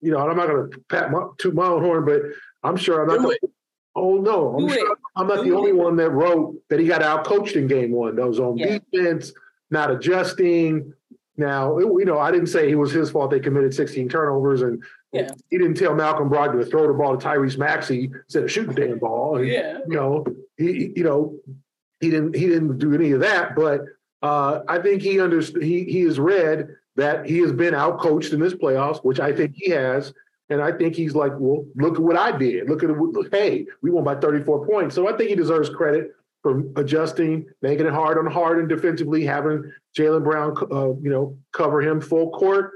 You 0.02 0.12
know, 0.12 0.18
I'm 0.18 0.36
not 0.36 0.46
going 0.46 0.70
to 0.70 0.78
pat 0.88 1.10
my, 1.10 1.26
toot 1.38 1.52
my 1.52 1.66
own 1.66 1.82
horn, 1.82 2.04
but 2.04 2.22
I'm 2.62 2.76
sure 2.76 3.02
I'm 3.02 3.08
not. 3.08 3.28
The, 3.28 3.48
Oh 3.96 4.18
no, 4.18 4.56
I'm, 4.56 4.68
sure 4.68 4.96
I'm 5.16 5.26
not 5.26 5.42
the 5.42 5.52
only 5.56 5.72
one 5.72 5.96
that 5.96 6.10
wrote 6.10 6.54
that 6.68 6.78
he 6.78 6.86
got 6.86 7.02
out 7.02 7.24
coached 7.24 7.56
in 7.56 7.66
game 7.66 7.90
one. 7.90 8.14
That 8.14 8.28
was 8.28 8.38
on 8.38 8.56
yeah. 8.56 8.78
defense, 8.92 9.32
not 9.72 9.90
adjusting. 9.90 10.94
Now, 11.38 11.78
you 11.78 12.04
know, 12.04 12.18
I 12.18 12.32
didn't 12.32 12.48
say 12.48 12.68
it 12.68 12.74
was 12.74 12.90
his 12.90 13.10
fault 13.10 13.30
they 13.30 13.38
committed 13.38 13.72
16 13.72 14.08
turnovers, 14.08 14.62
and 14.62 14.82
yeah. 15.12 15.30
he 15.50 15.56
didn't 15.56 15.74
tell 15.76 15.94
Malcolm 15.94 16.28
Brogdon 16.28 16.58
to 16.58 16.66
throw 16.66 16.88
the 16.88 16.92
ball 16.92 17.16
to 17.16 17.24
Tyrese 17.24 17.56
Maxey 17.56 18.10
instead 18.24 18.42
of 18.42 18.50
shooting 18.50 18.74
the 18.74 18.86
damn 18.86 18.98
ball. 18.98 19.38
And, 19.38 19.46
yeah, 19.46 19.78
you 19.88 19.94
know, 19.94 20.26
he, 20.56 20.92
you 20.96 21.04
know, 21.04 21.38
he 22.00 22.10
didn't 22.10 22.34
he 22.34 22.46
didn't 22.46 22.78
do 22.78 22.92
any 22.92 23.12
of 23.12 23.20
that. 23.20 23.54
But 23.54 23.82
uh, 24.20 24.60
I 24.66 24.80
think 24.80 25.00
he 25.00 25.20
understood. 25.20 25.62
He 25.62 25.84
he 25.84 26.00
has 26.02 26.18
read 26.18 26.74
that 26.96 27.24
he 27.24 27.38
has 27.38 27.52
been 27.52 27.74
out 27.74 28.00
coached 28.00 28.32
in 28.32 28.40
this 28.40 28.54
playoffs, 28.54 29.04
which 29.04 29.20
I 29.20 29.32
think 29.32 29.54
he 29.54 29.70
has. 29.70 30.12
And 30.50 30.60
I 30.60 30.72
think 30.72 30.96
he's 30.96 31.14
like, 31.14 31.32
well, 31.36 31.66
look 31.76 31.96
at 31.96 32.00
what 32.00 32.16
I 32.16 32.36
did. 32.36 32.68
Look 32.68 32.82
at 32.82 32.90
it. 32.90 32.96
Hey, 33.30 33.66
we 33.82 33.90
won 33.90 34.02
by 34.02 34.14
34 34.16 34.66
points. 34.66 34.94
So 34.94 35.06
I 35.06 35.16
think 35.16 35.28
he 35.28 35.36
deserves 35.36 35.68
credit 35.68 36.12
for 36.48 36.80
adjusting, 36.80 37.46
making 37.62 37.86
it 37.86 37.92
hard 37.92 38.18
on 38.18 38.26
Harden 38.26 38.68
defensively, 38.68 39.24
having 39.24 39.70
Jaylen 39.96 40.24
Brown, 40.24 40.56
uh, 40.70 40.94
you 41.00 41.10
know, 41.10 41.36
cover 41.52 41.82
him 41.82 42.00
full 42.00 42.30
court. 42.30 42.72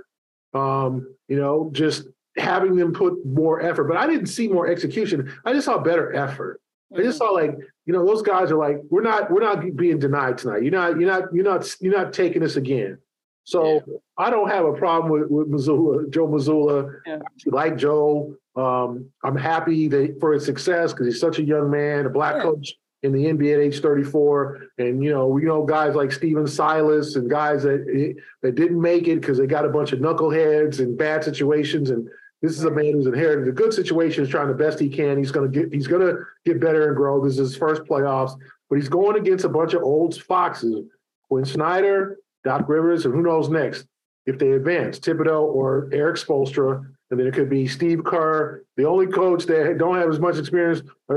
Um, 0.55 1.14
you 1.29 1.37
know, 1.37 1.71
just 1.73 2.09
having 2.37 2.76
them 2.76 2.93
put 2.93 3.25
more 3.25 3.62
effort. 3.62 3.85
But 3.85 3.97
I 3.97 4.07
didn't 4.07 4.26
see 4.26 4.49
more 4.49 4.67
execution. 4.67 5.33
I 5.45 5.52
just 5.52 5.64
saw 5.64 5.79
better 5.79 6.14
effort. 6.14 6.61
I 6.95 7.02
just 7.02 7.17
saw 7.17 7.31
like, 7.31 7.57
you 7.87 7.93
know, 7.95 8.05
those 8.05 8.21
guys 8.21 8.50
are 8.50 8.59
like, 8.59 8.76
we're 8.91 9.00
not, 9.00 9.31
we're 9.31 9.41
not 9.41 9.64
being 9.76 9.99
denied 9.99 10.37
tonight. 10.37 10.62
You're 10.62 10.73
not, 10.73 11.00
you're 11.00 11.09
not, 11.09 11.23
you're 11.33 11.45
not, 11.45 11.76
you're 11.81 11.97
not 11.97 12.12
taking 12.12 12.43
this 12.43 12.57
again. 12.57 12.99
So 13.45 13.75
yeah. 13.75 13.81
I 14.19 14.29
don't 14.29 14.50
have 14.50 14.67
a 14.67 14.75
problem 14.75 15.11
with, 15.11 15.31
with 15.31 15.50
Mazzulla, 15.50 16.11
Joe 16.11 16.29
Mazzulla. 16.29 16.95
Yeah. 17.07 17.19
like 17.47 17.79
Joe. 17.79 18.35
Um, 18.55 19.11
I'm 19.25 19.37
happy 19.37 19.88
that, 19.88 20.19
for 20.21 20.35
his 20.35 20.45
success 20.45 20.93
because 20.93 21.07
he's 21.07 21.19
such 21.19 21.38
a 21.38 21.43
young 21.43 21.71
man, 21.71 22.05
a 22.05 22.11
black 22.11 22.37
yeah. 22.37 22.43
coach 22.43 22.75
in 23.02 23.12
the 23.12 23.25
NBA 23.25 23.54
at 23.54 23.61
age 23.61 23.80
34. 23.80 24.68
And, 24.78 25.02
you 25.02 25.11
know, 25.11 25.26
we 25.26 25.42
know 25.42 25.64
guys 25.64 25.94
like 25.94 26.12
Stephen 26.12 26.47
Silas 26.47 27.16
and 27.16 27.28
guys 27.28 27.64
that, 27.64 28.16
that 28.42 28.54
didn't 28.54 28.80
make 28.80 29.09
it 29.09 29.21
because 29.21 29.38
they 29.38 29.47
got 29.47 29.64
a 29.64 29.71
bunch 29.71 29.92
of 29.92 29.99
knuckleheads 29.99 30.78
and 30.78 30.97
bad 30.97 31.25
situations. 31.25 31.90
And 31.90 32.09
this 32.42 32.52
is 32.52 32.64
a 32.64 32.71
man 32.71 32.92
who's 32.92 33.06
inherited 33.06 33.49
a 33.49 33.52
good 33.52 33.73
situation, 33.73 34.25
is 34.25 34.30
trying 34.30 34.49
the 34.49 34.54
best 34.54 34.78
he 34.78 34.88
can. 34.88 35.18
He's 35.18 35.32
going 35.32 35.50
to 35.50 35.61
get, 35.61 35.73
he's 35.73 35.88
going 35.88 36.06
to 36.06 36.23
get 36.44 36.61
better 36.61 36.88
and 36.88 36.97
grow. 36.97 37.23
This 37.23 37.35
is 37.35 37.50
his 37.50 37.56
first 37.56 37.82
playoffs, 37.82 38.38
but 38.71 38.76
he's 38.76 38.88
going 38.88 39.16
against 39.16 39.44
a 39.44 39.49
bunch 39.49 39.75
of 39.75 39.82
old 39.82 40.21
foxes. 40.23 40.85
Quin 41.28 41.44
Snyder, 41.44 42.18
Doc 42.44 42.68
Rivers, 42.68 43.04
and 43.04 43.14
who 43.14 43.23
knows 43.23 43.49
next 43.49 43.87
if 44.26 44.38
they 44.38 44.52
advance, 44.52 44.99
Thibodeau 44.99 45.43
or 45.43 45.88
Erik 45.93 46.17
Spoelstra. 46.17 46.85
And 47.11 47.21
then 47.21 47.26
it 47.26 47.35
could 47.35 47.50
be 47.50 47.67
Steve 47.69 48.05
Kerr. 48.05 48.64
The 48.76 48.87
only 48.87 49.07
coach 49.07 49.45
that 49.47 49.76
don't 49.79 49.97
have 49.97 50.09
as 50.09 50.19
much 50.19 50.38
experience, 50.38 50.83
uh, 51.11 51.17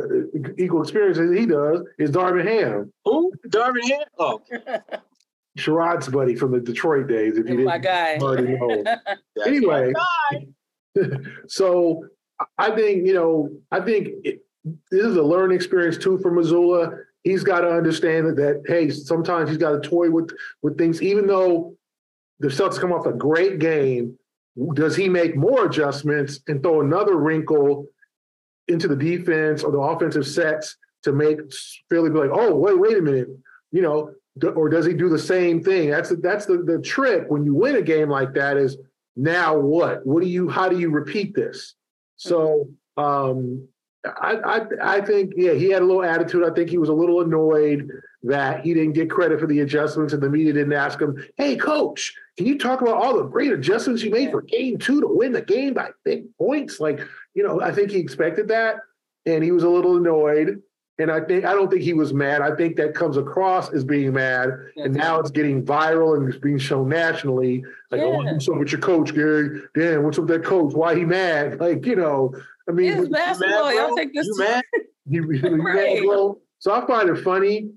equal 0.57 0.81
experience 0.81 1.17
as 1.17 1.31
he 1.31 1.45
does, 1.45 1.83
is 1.97 2.11
Darvin 2.11 2.45
Ham. 2.45 2.91
Who? 3.05 3.31
Darvin 3.47 3.87
Ham? 3.89 4.03
Oh. 4.19 4.41
Sherrod's 5.57 6.09
buddy 6.09 6.35
from 6.35 6.51
the 6.51 6.59
Detroit 6.59 7.07
days. 7.07 7.37
If 7.37 7.47
you 7.47 7.59
my 7.59 7.77
didn't 7.77 7.83
guy. 7.83 8.17
already 8.17 8.57
know. 8.57 8.83
anyway, 9.45 9.93
so 11.47 12.05
I 12.57 12.71
think, 12.71 13.07
you 13.07 13.13
know, 13.13 13.49
I 13.71 13.79
think 13.79 14.09
it, 14.25 14.41
this 14.91 15.05
is 15.05 15.15
a 15.15 15.23
learning 15.23 15.55
experience 15.55 15.97
too 15.97 16.17
for 16.17 16.31
Mazzulla. 16.31 16.97
He's 17.23 17.43
got 17.43 17.61
to 17.61 17.69
understand 17.69 18.27
that, 18.27 18.35
that, 18.35 18.63
hey, 18.67 18.89
sometimes 18.89 19.49
he's 19.49 19.57
got 19.57 19.71
to 19.71 19.79
toy 19.79 20.11
with 20.11 20.29
with 20.61 20.77
things, 20.77 21.01
even 21.01 21.25
though 21.25 21.77
the 22.39 22.47
Celtics 22.47 22.79
come 22.79 22.91
off 22.91 23.05
a 23.05 23.13
great 23.13 23.59
game. 23.59 24.17
Does 24.73 24.95
he 24.95 25.09
make 25.09 25.35
more 25.35 25.65
adjustments 25.65 26.39
and 26.47 26.61
throw 26.61 26.81
another 26.81 27.17
wrinkle 27.17 27.87
into 28.67 28.87
the 28.87 28.95
defense 28.95 29.63
or 29.63 29.71
the 29.71 29.79
offensive 29.79 30.25
sets 30.25 30.77
to 31.03 31.11
make 31.11 31.39
Philly 31.89 32.09
be 32.09 32.17
like, 32.17 32.31
oh, 32.33 32.55
wait, 32.55 32.79
wait 32.79 32.97
a 32.97 33.01
minute, 33.01 33.27
you 33.71 33.81
know, 33.81 34.11
or 34.55 34.69
does 34.69 34.85
he 34.85 34.93
do 34.93 35.07
the 35.07 35.19
same 35.19 35.63
thing? 35.63 35.89
That's 35.89 36.09
the, 36.09 36.17
that's 36.17 36.45
the 36.45 36.57
the 36.57 36.79
trick 36.79 37.25
when 37.29 37.45
you 37.45 37.53
win 37.53 37.77
a 37.77 37.81
game 37.81 38.09
like 38.09 38.33
that 38.33 38.57
is 38.57 38.77
now 39.15 39.57
what? 39.57 40.05
What 40.05 40.21
do 40.21 40.27
you? 40.27 40.49
How 40.49 40.67
do 40.67 40.77
you 40.77 40.89
repeat 40.89 41.33
this? 41.33 41.75
So 42.17 42.69
um, 42.97 43.67
I, 44.05 44.35
I 44.35 44.97
I 44.97 45.01
think 45.01 45.33
yeah, 45.37 45.53
he 45.53 45.69
had 45.69 45.81
a 45.81 45.85
little 45.85 46.03
attitude. 46.03 46.43
I 46.43 46.53
think 46.53 46.69
he 46.69 46.77
was 46.77 46.89
a 46.89 46.93
little 46.93 47.21
annoyed 47.21 47.89
that 48.25 48.63
he 48.63 48.73
didn't 48.73 48.93
get 48.93 49.09
credit 49.09 49.39
for 49.39 49.47
the 49.47 49.59
adjustments, 49.61 50.13
and 50.13 50.21
the 50.21 50.29
media 50.29 50.53
didn't 50.53 50.73
ask 50.73 50.99
him, 51.01 51.15
"Hey, 51.37 51.55
coach, 51.55 52.13
can 52.37 52.45
you 52.45 52.57
talk 52.57 52.81
about 52.81 52.95
all 52.95 53.15
the 53.17 53.23
great 53.23 53.51
adjustments 53.51 54.03
you 54.03 54.11
made 54.11 54.31
for 54.31 54.41
game 54.41 54.77
two 54.77 55.01
to 55.01 55.07
win 55.07 55.31
the 55.31 55.41
game 55.41 55.73
by 55.73 55.89
big 56.03 56.25
points?" 56.37 56.79
Like 56.79 56.99
you 57.33 57.43
know, 57.43 57.61
I 57.61 57.71
think 57.71 57.91
he 57.91 57.99
expected 57.99 58.47
that, 58.49 58.77
and 59.25 59.43
he 59.43 59.51
was 59.51 59.63
a 59.63 59.69
little 59.69 59.97
annoyed. 59.97 60.61
And 60.97 61.11
I 61.11 61.19
think 61.19 61.43
I 61.43 61.53
don't 61.53 61.69
think 61.69 61.81
he 61.81 61.91
was 61.93 62.13
mad. 62.13 62.41
I 62.41 62.55
think 62.55 62.77
that 62.77 62.95
comes 62.95 63.17
across 63.17 63.69
as 63.73 63.83
being 63.83 64.13
mad, 64.13 64.49
and 64.77 64.93
now 64.93 65.19
it's 65.19 65.29
getting 65.29 65.61
viral 65.61 66.15
and 66.15 66.29
it's 66.29 66.37
being 66.37 66.57
shown 66.57 66.87
nationally. 66.87 67.65
Like, 67.91 67.99
oh, 68.01 68.21
Yeah. 68.23 68.31
what's 68.31 68.47
up 68.47 68.55
with 68.57 68.71
your 68.71 68.79
coach, 68.79 69.13
Gary? 69.13 69.61
Damn, 69.75 70.03
what's 70.03 70.17
up 70.17 70.29
with 70.29 70.41
that 70.41 70.47
coach? 70.47 70.73
Why 70.73 70.95
he 70.95 71.03
mad? 71.03 71.59
Like, 71.65 71.85
you 71.85 71.97
know, 71.97 72.33
I 72.69 72.71
mean, 72.71 72.93
It's 72.93 73.09
basketball. 73.09 73.73
Y'all 73.73 73.93
take 73.97 74.13
this. 74.13 74.25
You 74.25 74.35
mad? 74.39 74.63
you, 75.09 75.31
you 75.33 75.41
know, 75.41 75.63
Right. 75.65 76.01
bro. 76.01 76.39
So 76.59 76.71
I 76.71 76.87
find 76.87 77.09
it 77.09 77.17
funny, 77.17 77.71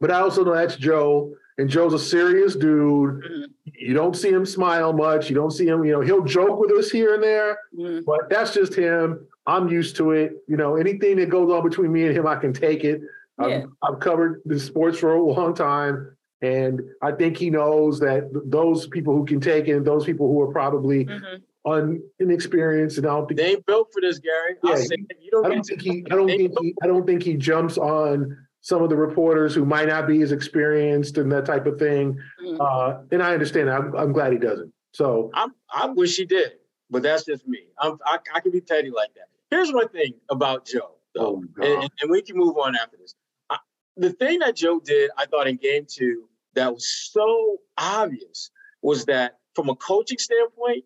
but 0.00 0.10
I 0.10 0.20
also 0.20 0.44
know 0.44 0.54
that's 0.54 0.76
Joe, 0.76 1.32
and 1.58 1.68
Joe's 1.68 1.94
a 1.94 1.98
serious 1.98 2.54
dude. 2.54 3.22
Mhm. 3.22 3.44
You 3.78 3.94
don't 3.94 4.16
see 4.16 4.30
him 4.30 4.44
smile 4.44 4.92
much. 4.92 5.28
You 5.30 5.36
don't 5.36 5.50
see 5.50 5.66
him, 5.66 5.84
you 5.84 5.92
know, 5.92 6.00
he'll 6.00 6.24
joke 6.24 6.58
with 6.58 6.70
us 6.72 6.90
here 6.90 7.14
and 7.14 7.22
there, 7.22 7.58
Mhm. 7.78 8.04
but 8.04 8.28
that's 8.30 8.52
just 8.54 8.74
him. 8.74 9.26
I'm 9.46 9.68
used 9.68 9.96
to 9.96 10.10
it. 10.12 10.42
You 10.48 10.56
know, 10.56 10.76
anything 10.76 11.16
that 11.16 11.30
goes 11.30 11.50
on 11.50 11.62
between 11.62 11.92
me 11.92 12.06
and 12.06 12.16
him, 12.16 12.26
I 12.26 12.36
can 12.36 12.52
take 12.52 12.84
it. 12.84 13.00
Yeah. 13.40 13.46
I've, 13.46 13.94
I've 13.94 14.00
covered 14.00 14.42
the 14.44 14.58
sports 14.58 14.98
for 14.98 15.14
a 15.14 15.22
long 15.22 15.54
time. 15.54 16.10
And 16.42 16.82
I 17.00 17.12
think 17.12 17.36
he 17.38 17.48
knows 17.48 17.98
that 18.00 18.28
those 18.44 18.86
people 18.88 19.14
who 19.16 19.24
can 19.24 19.40
take 19.40 19.68
it, 19.68 19.72
and 19.72 19.86
those 19.86 20.04
people 20.04 20.28
who 20.28 20.40
are 20.42 20.52
probably 20.52 21.06
Mhm. 21.06 21.40
un, 21.64 22.02
inexperienced, 22.20 22.98
and 22.98 23.06
I 23.06 23.10
don't 23.10 23.26
think 23.26 23.38
They 23.40 23.46
ain't 23.52 23.66
built 23.66 23.90
for 23.92 24.00
this, 24.02 24.18
Gary. 24.18 24.56
I'll 24.62 24.70
Yeah, 24.72 24.76
say 24.76 24.96
you 25.20 25.30
don't 25.30 25.46
I 25.46 25.48
don't 25.48 25.62
think 25.64 25.80
he. 25.80 26.04
I 26.10 26.14
don't 26.14 26.26
think 26.28 26.52
he. 26.60 26.74
I 26.82 26.86
don't 26.86 27.06
think 27.06 27.22
he 27.22 27.34
jumps 27.36 27.78
on 27.78 28.36
some 28.66 28.82
of 28.82 28.90
the 28.90 28.96
reporters 28.96 29.54
who 29.54 29.64
might 29.64 29.86
not 29.86 30.08
be 30.08 30.22
as 30.22 30.32
experienced 30.32 31.18
and 31.18 31.30
that 31.30 31.46
type 31.46 31.66
of 31.66 31.78
thing. 31.78 32.18
Mhm. 32.42 32.56
Uh, 32.58 32.98
and 33.12 33.22
I 33.22 33.32
understand. 33.32 33.70
I'm, 33.70 33.94
I'm 33.94 34.12
glad 34.12 34.32
he 34.32 34.40
doesn't. 34.40 34.72
So 34.92 35.30
I'm, 35.34 35.54
I 35.72 35.86
wish 35.86 36.16
he 36.16 36.24
did, 36.24 36.54
but 36.90 37.04
that's 37.04 37.24
just 37.24 37.46
me. 37.46 37.60
I'm, 37.78 37.96
I, 38.04 38.18
I 38.34 38.40
can 38.40 38.50
be 38.50 38.60
petty 38.60 38.90
like 38.90 39.14
that. 39.14 39.28
Here's 39.52 39.72
one 39.72 39.88
thing 39.90 40.14
about 40.30 40.66
Joe, 40.66 40.96
though, 41.14 41.44
Oh, 41.58 41.62
and, 41.64 41.82
and- 41.84 41.90
and 42.02 42.10
we 42.10 42.22
can 42.22 42.36
move 42.36 42.56
on 42.58 42.74
after 42.74 42.96
this. 42.96 43.14
I, 43.50 43.58
the 43.96 44.10
thing 44.10 44.40
that 44.40 44.56
Joe 44.56 44.80
did, 44.80 45.12
I 45.16 45.26
thought 45.26 45.46
in 45.46 45.58
game 45.58 45.86
two, 45.88 46.28
that 46.56 46.74
was 46.74 46.90
so 47.12 47.58
obvious 47.78 48.50
was 48.82 49.04
that 49.04 49.38
from 49.54 49.68
a 49.68 49.76
coaching 49.76 50.18
standpoint, 50.18 50.84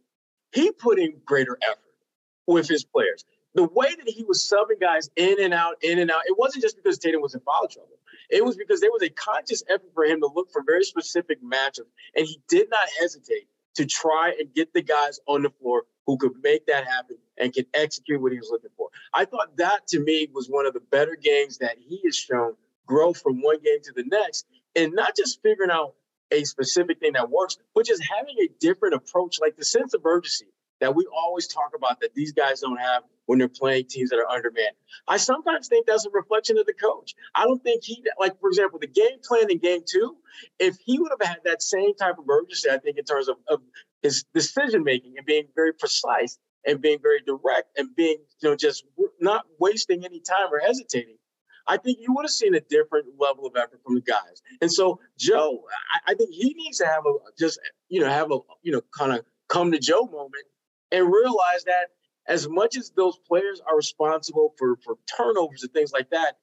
he 0.53 0.71
put 0.73 0.99
in 0.99 1.15
greater 1.25 1.57
effort 1.63 1.79
with 2.47 2.69
his 2.69 2.85
players. 2.85 3.25
The 3.55 3.65
way 3.65 3.95
that 3.95 4.09
he 4.09 4.23
was 4.25 4.43
subbing 4.43 4.81
guys 4.81 5.11
in 5.17 5.43
and 5.43 5.53
out, 5.53 5.77
in 5.83 5.99
and 5.99 6.11
out, 6.11 6.23
it 6.27 6.39
wasn't 6.39 6.63
just 6.63 6.77
because 6.77 6.99
Tatum 6.99 7.21
was 7.21 7.35
in 7.35 7.41
foul 7.41 7.67
trouble. 7.67 7.99
It 8.29 8.45
was 8.45 8.57
because 8.57 8.81
there 8.81 8.93
was 8.93 9.03
a 9.03 9.11
conscious 9.11 9.65
effort 9.69 9.91
for 9.93 10.05
him 10.05 10.21
to 10.21 10.29
look 10.33 10.53
for 10.53 10.63
very 10.65 10.85
specific 10.85 11.43
matchups, 11.43 11.91
and 12.15 12.27
he 12.27 12.41
did 12.49 12.71
not 12.71 12.89
hesitate 13.01 13.49
to 13.75 13.87
try 13.87 14.35
and 14.39 14.55
get 14.55 14.73
the 14.73 14.83
guys 14.83 15.19
on 15.27 15.43
the 15.43 15.51
floor 15.51 15.85
who 16.07 16.17
could 16.17 16.33
make 16.43 16.67
that 16.67 16.87
happen 16.87 17.17
and 17.39 17.53
can 17.53 17.65
execute 17.75 18.21
what 18.21 18.33
he 18.33 18.39
was 18.39 18.51
looking 18.51 18.71
for. 18.77 18.89
I 19.15 19.25
thought 19.25 19.57
that 19.57 19.87
to 19.89 20.01
me 20.01 20.29
was 20.33 20.49
one 20.49 20.67
of 20.67 20.75
the 20.75 20.81
better 20.81 21.17
games 21.21 21.59
that 21.59 21.77
he 21.79 22.01
has 22.05 22.17
shown 22.17 22.55
grow 22.87 23.13
from 23.13 23.41
one 23.41 23.59
game 23.63 23.79
to 23.85 23.93
the 23.93 24.05
next, 24.05 24.47
and 24.77 24.93
not 24.93 25.17
just 25.17 25.41
figuring 25.43 25.71
out 25.71 25.95
a 26.33 26.45
specific 26.45 27.01
thing 27.01 27.13
that 27.15 27.31
works, 27.31 27.57
but 27.75 27.87
just 27.87 28.03
having 28.03 28.37
a 28.41 28.49
different 28.61 28.95
approach, 28.95 29.39
like 29.41 29.57
the 29.57 29.65
sense 29.65 29.95
of 29.95 30.05
urgency 30.05 30.47
that 30.81 30.95
we 30.95 31.07
always 31.07 31.47
talk 31.47 31.73
about 31.75 32.01
that 32.01 32.15
these 32.15 32.33
guys 32.33 32.61
don't 32.61 32.79
have 32.79 33.03
when 33.27 33.39
they're 33.39 33.49
playing 33.49 33.85
teams 33.89 34.11
that 34.11 34.17
are 34.17 34.29
undermanned. 34.29 34.75
I 35.07 35.17
sometimes 35.17 35.69
think 35.69 35.87
that's 35.87 36.07
a 36.07 36.11
reflection 36.11 36.59
of 36.59 36.67
the 36.67 36.75
coach. 36.75 37.15
I 37.35 37.45
don't 37.45 37.63
think 37.63 37.85
he, 37.85 38.03
like, 38.19 38.39
for 38.41 38.49
example, 38.49 38.79
the 38.79 38.89
game 38.89 39.19
plan 39.23 39.51
in 39.51 39.59
game 39.59 39.83
two, 39.87 40.17
if 40.59 40.77
he 40.85 40.99
would 40.99 41.13
have 41.19 41.29
had 41.29 41.39
that 41.45 41.63
same 41.63 41.95
type 41.95 42.19
of 42.19 42.29
urgency, 42.29 42.71
I 42.71 42.79
think, 42.79 42.99
in 42.99 43.05
terms 43.05 43.29
of, 43.29 43.37
of 43.49 43.61
his 44.03 44.25
decision 44.35 44.83
making 44.83 45.15
and 45.17 45.27
being 45.27 45.45
very 45.55 45.73
precise 45.73 46.39
and 46.67 46.81
being 46.81 46.99
very 47.01 47.21
direct 47.21 47.79
and 47.79 47.95
being, 47.95 48.19
you 48.43 48.49
know, 48.49 48.57
just 48.57 48.85
not 49.21 49.45
wasting 49.59 50.05
any 50.05 50.21
time 50.21 50.53
or 50.53 50.59
hesitating. 50.59 51.17
I 51.69 51.77
think 51.77 51.99
you 52.01 52.13
would 52.15 52.25
have 52.25 52.31
seen 52.31 52.55
a 52.55 52.61
different 52.61 53.07
level 53.19 53.47
of 53.47 53.55
effort 53.57 53.81
from 53.85 53.95
the 53.95 54.01
guys. 54.01 54.43
And 54.61 54.73
so 54.73 54.99
Joe, 55.19 55.63
I, 55.95 56.13
I 56.13 56.15
think 56.15 56.31
he 56.33 56.53
needs 56.55 56.79
to 56.79 56.87
have 56.87 57.05
a 57.07 57.13
just, 57.39 57.61
you 57.89 58.01
know, 58.01 58.09
have 58.09 58.33
a, 58.33 58.39
you 58.63 58.73
know, 58.73 58.81
kind 58.99 59.13
of 59.13 59.25
come 59.49 59.71
to 59.71 59.79
Joe 59.79 60.07
moment 60.07 60.45
and 60.93 61.13
realize 61.13 61.65
that 61.65 61.89
as 62.27 62.49
much 62.49 62.77
as 62.77 62.91
those 62.91 63.19
players 63.27 63.61
are 63.67 63.77
responsible 63.77 64.55
for 64.59 64.77
for 64.85 64.97
turnovers 65.17 65.63
and 65.63 65.73
things 65.73 65.93
like 65.93 66.11
that, 66.11 66.37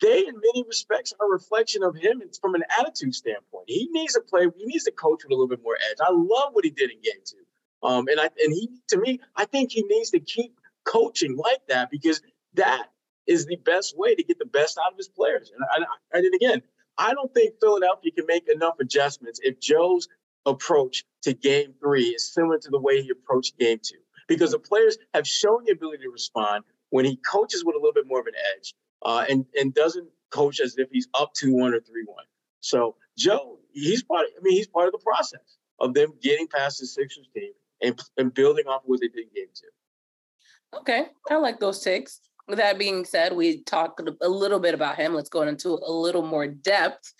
they 0.00 0.20
in 0.26 0.34
many 0.34 0.64
respects 0.66 1.12
are 1.20 1.26
a 1.26 1.30
reflection 1.30 1.82
of 1.82 1.96
him 1.96 2.22
from 2.40 2.54
an 2.54 2.62
attitude 2.78 3.14
standpoint. 3.14 3.64
He 3.68 3.88
needs 3.90 4.14
to 4.14 4.20
play, 4.20 4.46
he 4.56 4.64
needs 4.66 4.84
to 4.84 4.92
coach 4.92 5.22
with 5.24 5.30
a 5.30 5.34
little 5.34 5.48
bit 5.48 5.62
more 5.62 5.76
edge. 5.90 5.98
I 6.00 6.10
love 6.10 6.50
what 6.52 6.64
he 6.64 6.70
did 6.70 6.90
in 6.90 7.00
game 7.02 7.22
two. 7.24 7.88
Um, 7.88 8.06
and 8.08 8.20
I 8.20 8.24
and 8.24 8.52
he 8.52 8.68
to 8.88 8.98
me, 8.98 9.20
I 9.36 9.44
think 9.44 9.72
he 9.72 9.82
needs 9.82 10.10
to 10.10 10.20
keep 10.20 10.58
coaching 10.84 11.36
like 11.36 11.60
that 11.68 11.90
because 11.90 12.22
that 12.54 12.88
is 13.26 13.46
the 13.46 13.56
best 13.56 13.96
way 13.96 14.14
to 14.14 14.22
get 14.22 14.38
the 14.38 14.46
best 14.46 14.78
out 14.78 14.92
of 14.92 14.98
his 14.98 15.08
players. 15.08 15.50
And, 15.54 15.86
I, 15.86 16.18
and 16.18 16.34
again, 16.34 16.62
I 16.98 17.14
don't 17.14 17.32
think 17.32 17.54
Philadelphia 17.60 18.12
can 18.12 18.26
make 18.26 18.48
enough 18.48 18.74
adjustments 18.80 19.40
if 19.42 19.60
Joe's 19.60 20.08
approach 20.46 21.04
to 21.22 21.32
game 21.32 21.74
three 21.80 22.08
is 22.08 22.32
similar 22.32 22.58
to 22.58 22.70
the 22.70 22.80
way 22.80 23.02
he 23.02 23.10
approached 23.10 23.58
game 23.58 23.78
two. 23.82 23.98
Because 24.28 24.52
the 24.52 24.58
players 24.58 24.96
have 25.12 25.26
shown 25.26 25.64
the 25.66 25.72
ability 25.72 26.04
to 26.04 26.10
respond 26.10 26.64
when 26.90 27.04
he 27.04 27.16
coaches 27.16 27.64
with 27.64 27.76
a 27.76 27.78
little 27.78 27.92
bit 27.92 28.06
more 28.06 28.20
of 28.20 28.26
an 28.26 28.34
edge 28.56 28.74
uh, 29.04 29.24
and, 29.28 29.44
and 29.54 29.74
doesn't 29.74 30.08
coach 30.30 30.60
as 30.60 30.76
if 30.78 30.88
he's 30.90 31.08
up 31.18 31.32
2 31.34 31.52
1 31.52 31.74
or 31.74 31.80
3 31.80 32.04
1. 32.06 32.24
So, 32.60 32.96
Joe, 33.18 33.58
he's 33.72 34.02
part, 34.02 34.26
I 34.36 34.42
mean, 34.42 34.54
he's 34.54 34.66
part 34.66 34.86
of 34.86 34.92
the 34.92 35.04
process 35.04 35.58
of 35.80 35.94
them 35.94 36.14
getting 36.22 36.48
past 36.48 36.80
the 36.80 36.86
Sixers 36.86 37.28
team 37.34 37.52
and, 37.82 38.00
and 38.16 38.32
building 38.32 38.66
off 38.66 38.82
of 38.82 38.88
what 38.88 39.00
they 39.00 39.08
did 39.08 39.24
in 39.24 39.30
game 39.34 39.48
two. 39.54 40.78
Okay, 40.78 41.06
I 41.30 41.36
like 41.36 41.60
those 41.60 41.80
takes. 41.80 42.20
With 42.48 42.58
that 42.58 42.78
being 42.78 43.04
said, 43.04 43.34
we 43.34 43.62
talked 43.62 44.02
a 44.20 44.28
little 44.28 44.58
bit 44.58 44.74
about 44.74 44.96
him. 44.96 45.14
Let's 45.14 45.28
go 45.28 45.42
into 45.42 45.70
a 45.70 45.92
little 45.92 46.22
more 46.22 46.46
depth. 46.46 47.14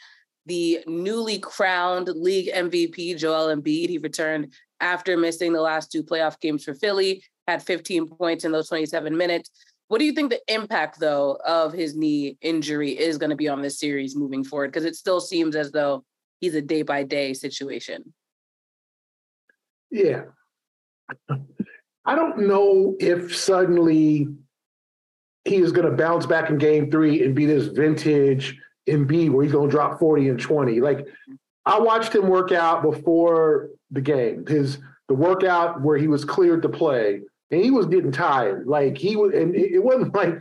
The 0.46 0.80
newly 0.86 1.38
crowned 1.38 2.08
league 2.08 2.50
MVP, 2.52 3.16
Joel 3.16 3.54
Embiid, 3.54 3.88
he 3.88 3.98
returned 3.98 4.52
after 4.80 5.16
missing 5.16 5.52
the 5.52 5.60
last 5.60 5.90
two 5.90 6.02
playoff 6.02 6.38
games 6.40 6.64
for 6.64 6.74
Philly, 6.74 7.24
had 7.48 7.62
15 7.62 8.08
points 8.08 8.44
in 8.44 8.52
those 8.52 8.68
27 8.68 9.16
minutes. 9.16 9.50
What 9.88 9.98
do 9.98 10.04
you 10.04 10.12
think 10.12 10.30
the 10.30 10.40
impact, 10.48 10.98
though, 10.98 11.38
of 11.46 11.72
his 11.72 11.96
knee 11.96 12.36
injury 12.40 12.90
is 12.98 13.18
going 13.18 13.30
to 13.30 13.36
be 13.36 13.48
on 13.48 13.62
this 13.62 13.78
series 13.78 14.16
moving 14.16 14.44
forward? 14.44 14.68
Because 14.68 14.84
it 14.84 14.96
still 14.96 15.20
seems 15.20 15.56
as 15.56 15.72
though 15.72 16.04
he's 16.40 16.54
a 16.54 16.62
day 16.62 16.82
by 16.82 17.04
day 17.04 17.32
situation. 17.32 18.12
yeah, 19.90 20.22
I 22.04 22.14
don't 22.14 22.46
know 22.46 22.96
if 22.98 23.34
suddenly 23.36 24.28
he 25.44 25.56
is 25.56 25.72
going 25.72 25.88
to 25.88 25.96
bounce 25.96 26.26
back 26.26 26.50
in 26.50 26.58
game 26.58 26.90
three 26.90 27.22
and 27.22 27.34
be 27.34 27.46
this 27.46 27.66
vintage 27.66 28.58
Embiid 28.88 29.30
where 29.30 29.44
he's 29.44 29.52
going 29.52 29.68
to 29.68 29.74
drop 29.74 29.98
40 29.98 30.28
and 30.28 30.40
20. 30.40 30.80
Like 30.80 31.06
I 31.66 31.78
watched 31.80 32.14
him 32.14 32.28
work 32.28 32.52
out 32.52 32.82
before 32.82 33.70
the 33.90 34.00
game, 34.00 34.46
his 34.46 34.78
the 35.08 35.14
workout 35.14 35.80
where 35.82 35.96
he 35.96 36.08
was 36.08 36.24
cleared 36.24 36.62
to 36.62 36.68
play, 36.68 37.20
and 37.50 37.62
he 37.62 37.70
was 37.70 37.86
getting 37.86 38.12
tired. 38.12 38.66
Like 38.66 38.96
he 38.96 39.16
was, 39.16 39.34
and 39.34 39.54
it, 39.54 39.82
wasn't 39.82 40.14
like 40.14 40.34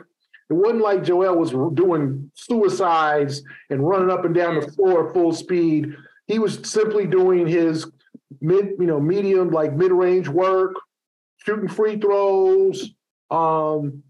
it 0.49 0.53
wasn't 0.53 0.81
like 0.81 1.03
Joel 1.03 1.37
was 1.37 1.51
doing 1.73 2.31
suicides 2.35 3.41
and 3.69 3.87
running 3.87 4.09
up 4.09 4.25
and 4.25 4.35
down 4.35 4.59
the 4.59 4.71
floor 4.71 5.13
full 5.13 5.33
speed. 5.33 5.95
He 6.27 6.39
was 6.39 6.59
simply 6.63 7.05
doing 7.05 7.47
his 7.47 7.89
mid, 8.41 8.71
you 8.79 8.85
know, 8.85 8.99
medium 8.99 9.51
like 9.51 9.73
mid 9.73 9.91
range 9.91 10.27
work, 10.27 10.75
shooting 11.37 11.69
free 11.69 11.97
throws, 11.97 12.93
um, 13.31 14.03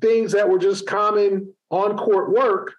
things 0.00 0.32
that 0.32 0.48
were 0.48 0.58
just 0.58 0.86
common 0.86 1.52
on 1.70 1.96
court 1.96 2.32
work. 2.32 2.74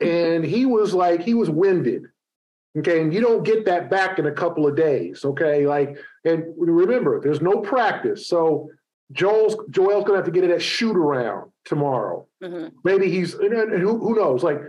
And 0.00 0.44
he 0.44 0.66
was 0.66 0.92
like, 0.92 1.22
he 1.22 1.34
was 1.34 1.50
winded. 1.50 2.04
Okay. 2.76 3.00
And 3.00 3.14
you 3.14 3.20
don't 3.20 3.44
get 3.44 3.64
that 3.66 3.88
back 3.88 4.18
in 4.18 4.26
a 4.26 4.32
couple 4.32 4.66
of 4.66 4.76
days. 4.76 5.24
Okay. 5.24 5.66
Like, 5.66 5.96
and 6.24 6.44
remember, 6.56 7.20
there's 7.20 7.40
no 7.40 7.60
practice. 7.60 8.26
So 8.26 8.70
Joel's 9.12 9.56
Joel's 9.70 10.04
gonna 10.04 10.18
have 10.18 10.24
to 10.24 10.30
get 10.30 10.44
it 10.44 10.50
at 10.50 10.62
shoot 10.62 10.96
around 10.96 11.50
tomorrow. 11.64 12.26
Mm-hmm. 12.42 12.76
Maybe 12.84 13.10
he's 13.10 13.32
who 13.32 13.98
who 13.98 14.16
knows? 14.16 14.42
Like 14.42 14.60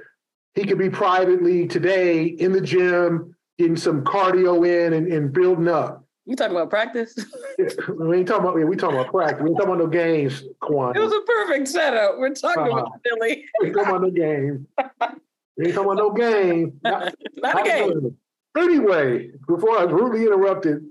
he 0.53 0.65
could 0.65 0.77
be 0.77 0.89
privately 0.89 1.67
today 1.67 2.25
in 2.25 2.51
the 2.51 2.61
gym, 2.61 3.35
getting 3.57 3.75
some 3.75 4.03
cardio 4.03 4.67
in 4.67 4.93
and, 4.93 5.11
and 5.11 5.33
building 5.33 5.67
up. 5.67 6.04
You 6.25 6.35
talking 6.35 6.55
about 6.55 6.71
practice? 6.71 7.15
we 7.87 8.17
ain't 8.17 8.27
talking 8.27 8.43
about 8.43 8.55
we 8.55 8.75
talking 8.75 8.97
about 8.97 9.11
practice. 9.11 9.43
We 9.43 9.49
ain't 9.49 9.57
talking 9.57 9.73
about 9.73 9.83
no 9.83 9.87
games, 9.87 10.43
Quan. 10.59 10.95
It 10.95 10.99
was 10.99 11.13
a 11.13 11.21
perfect 11.21 11.67
setup. 11.67 12.17
We're 12.17 12.33
talking 12.33 12.63
uh, 12.63 12.77
about 12.77 12.99
Philly. 13.03 13.45
we 13.61 13.67
ain't 13.67 13.75
talking 13.75 13.89
about 13.89 14.01
no 14.01 14.09
game. 14.11 14.67
We 15.57 15.67
ain't 15.67 15.75
talking 15.75 15.89
about 15.89 16.03
no 16.03 16.11
game. 16.11 16.81
Not, 16.83 17.15
not 17.37 17.61
a 17.61 17.63
game. 17.63 18.17
Anyway, 18.57 19.31
before 19.47 19.79
I 19.79 19.85
was 19.85 19.93
rudely 19.93 20.23
interrupted, 20.25 20.83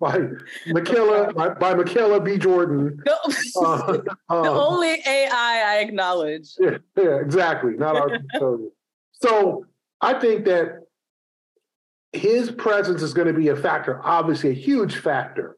by 0.00 0.18
Michaela 0.66 1.32
by, 1.32 1.50
by 1.50 1.74
Michaela 1.74 2.20
B. 2.20 2.38
Jordan. 2.38 3.00
No, 3.06 3.16
uh, 3.64 3.92
the 3.92 4.16
um, 4.30 4.46
only 4.46 5.00
AI 5.06 5.64
I 5.64 5.76
acknowledge. 5.78 6.54
Yeah, 6.58 6.78
yeah 6.96 7.20
exactly. 7.20 7.74
Not 7.74 7.96
our. 7.96 8.58
so 9.12 9.64
I 10.00 10.14
think 10.14 10.44
that 10.46 10.86
his 12.12 12.50
presence 12.50 13.02
is 13.02 13.14
going 13.14 13.28
to 13.28 13.34
be 13.34 13.48
a 13.48 13.56
factor, 13.56 14.00
obviously 14.04 14.50
a 14.50 14.54
huge 14.54 14.96
factor, 14.96 15.56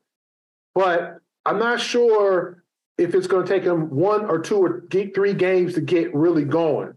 but 0.75 1.19
I'm 1.45 1.59
not 1.59 1.81
sure 1.81 2.63
if 2.99 3.15
it's 3.15 3.27
going 3.27 3.45
to 3.45 3.53
take 3.53 3.65
him 3.65 3.91
one 3.91 4.27
or 4.27 4.39
two 4.39 4.59
or 4.59 4.85
three 4.91 5.35
games 5.35 5.75
to 5.75 5.81
get 5.81 6.15
really 6.15 6.45
going. 6.45 6.95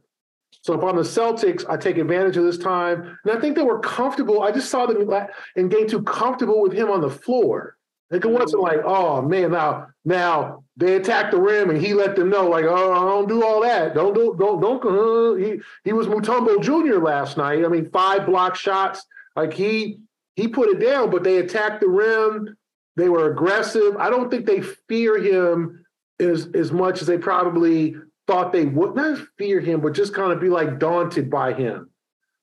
So 0.62 0.74
if 0.74 0.84
I'm 0.84 0.96
the 0.96 1.04
Celtics, 1.04 1.64
I 1.70 1.78
take 1.78 1.98
advantage 1.98 2.38
of 2.38 2.44
this 2.44 2.58
time. 2.58 3.18
And 3.24 3.38
I 3.38 3.40
think 3.40 3.56
they 3.56 3.64
were 3.64 3.80
comfortable. 3.80 4.42
I 4.42 4.52
just 4.52 4.70
saw 4.70 4.86
them 4.86 5.10
in 5.56 5.70
game 5.70 5.88
two 5.88 6.04
comfortable 6.04 6.62
with 6.62 6.74
him 6.74 6.90
on 6.90 7.02
the 7.02 7.10
floor. 7.10 7.78
Like 8.12 8.26
it 8.26 8.30
wasn't 8.30 8.62
like, 8.62 8.80
oh 8.86 9.22
man, 9.22 9.52
now 9.52 9.88
now 10.06 10.64
they 10.78 10.96
attacked 10.96 11.32
the 11.32 11.42
rim 11.42 11.70
and 11.70 11.82
he 11.82 11.94
let 11.94 12.16
them 12.16 12.30
know, 12.30 12.48
like, 12.48 12.66
oh, 12.66 12.94
I 12.94 13.00
don't 13.00 13.28
do 13.28 13.44
all 13.44 13.62
that. 13.62 13.96
Don't 13.96 14.14
do 14.14 14.36
don't 14.38 14.62
don't 14.62 14.86
uh, 14.86 15.36
he 15.36 15.60
he 15.84 15.94
was 15.94 16.08
Mutombo 16.08 16.62
Jr. 16.62 17.00
last 17.00 17.38
night. 17.38 17.66
I 17.66 17.68
mean, 17.68 17.90
five 17.90 18.26
block 18.26 18.56
shots. 18.56 19.06
Like 19.36 19.54
he 19.54 20.00
he 20.36 20.48
put 20.48 20.70
it 20.70 20.80
down, 20.80 21.10
but 21.10 21.24
they 21.24 21.38
attacked 21.38 21.82
the 21.82 21.88
rim. 21.88 22.56
They 22.96 23.10
were 23.10 23.32
aggressive. 23.32 23.96
I 23.98 24.10
don't 24.10 24.30
think 24.30 24.46
they 24.46 24.62
fear 24.62 25.22
him 25.22 25.86
as 26.20 26.48
as 26.54 26.72
much 26.72 27.02
as 27.02 27.08
they 27.08 27.18
probably 27.18 27.96
thought 28.28 28.52
they 28.52 28.66
would 28.66 28.96
not 28.96 29.20
fear 29.38 29.60
him, 29.60 29.82
but 29.82 29.94
just 29.94 30.14
kind 30.14 30.32
of 30.32 30.40
be 30.40 30.50
like 30.50 30.80
daunted 30.80 31.30
by 31.30 31.54
him. 31.54 31.90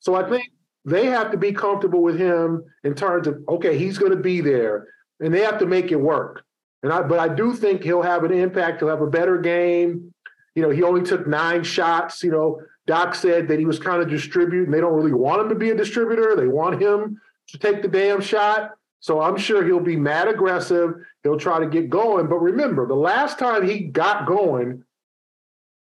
So 0.01 0.15
I 0.15 0.29
think 0.29 0.45
they 0.85 1.07
have 1.07 1.31
to 1.31 1.37
be 1.37 1.53
comfortable 1.53 2.03
with 2.03 2.19
him 2.19 2.65
in 2.85 2.95
terms 2.95 3.27
of 3.27 3.43
okay, 3.49 3.79
he's 3.79 3.99
going 3.99 4.13
to 4.13 4.19
be 4.23 4.41
there, 4.41 4.89
and 5.21 5.33
they 5.33 5.41
have 5.41 5.59
to 5.59 5.67
make 5.67 5.91
it 5.91 6.01
work. 6.01 6.45
And 6.83 6.93
I, 6.93 7.03
but 7.03 7.19
I 7.19 7.29
do 7.29 7.55
think 7.55 7.83
he'll 7.83 8.03
have 8.03 8.25
an 8.25 8.33
impact. 8.33 8.81
He'll 8.81 8.89
have 8.89 9.03
a 9.03 9.07
better 9.11 9.39
game. 9.39 10.13
You 10.55 10.63
know, 10.63 10.71
he 10.71 10.83
only 10.83 11.03
took 11.03 11.27
nine 11.27 11.65
shots. 11.65 12.23
You 12.23 12.33
know, 12.33 12.61
Doc 12.87 13.15
said 13.15 13.49
that 13.49 13.59
he 13.59 13.65
was 13.65 13.79
kind 13.79 14.03
of 14.03 14.09
distributing. 14.09 14.71
They 14.71 14.81
don't 14.81 14.95
really 14.95 15.12
want 15.12 15.43
him 15.43 15.49
to 15.49 15.55
be 15.55 15.71
a 15.71 15.75
distributor. 15.75 16.35
They 16.37 16.49
want 16.49 16.81
him 16.81 17.21
to 17.49 17.59
take 17.59 17.83
the 17.83 17.89
damn 17.89 18.21
shot. 18.21 18.73
So 19.01 19.21
I'm 19.21 19.37
sure 19.37 19.65
he'll 19.65 19.81
be 19.81 19.97
mad 19.97 20.29
aggressive. 20.29 20.95
He'll 21.23 21.39
try 21.39 21.61
to 21.61 21.67
get 21.67 21.91
going. 21.91 22.29
But 22.29 22.39
remember, 22.39 22.87
the 22.87 22.95
last 22.95 23.39
time 23.39 23.67
he 23.67 23.81
got 23.81 24.27
going 24.27 24.85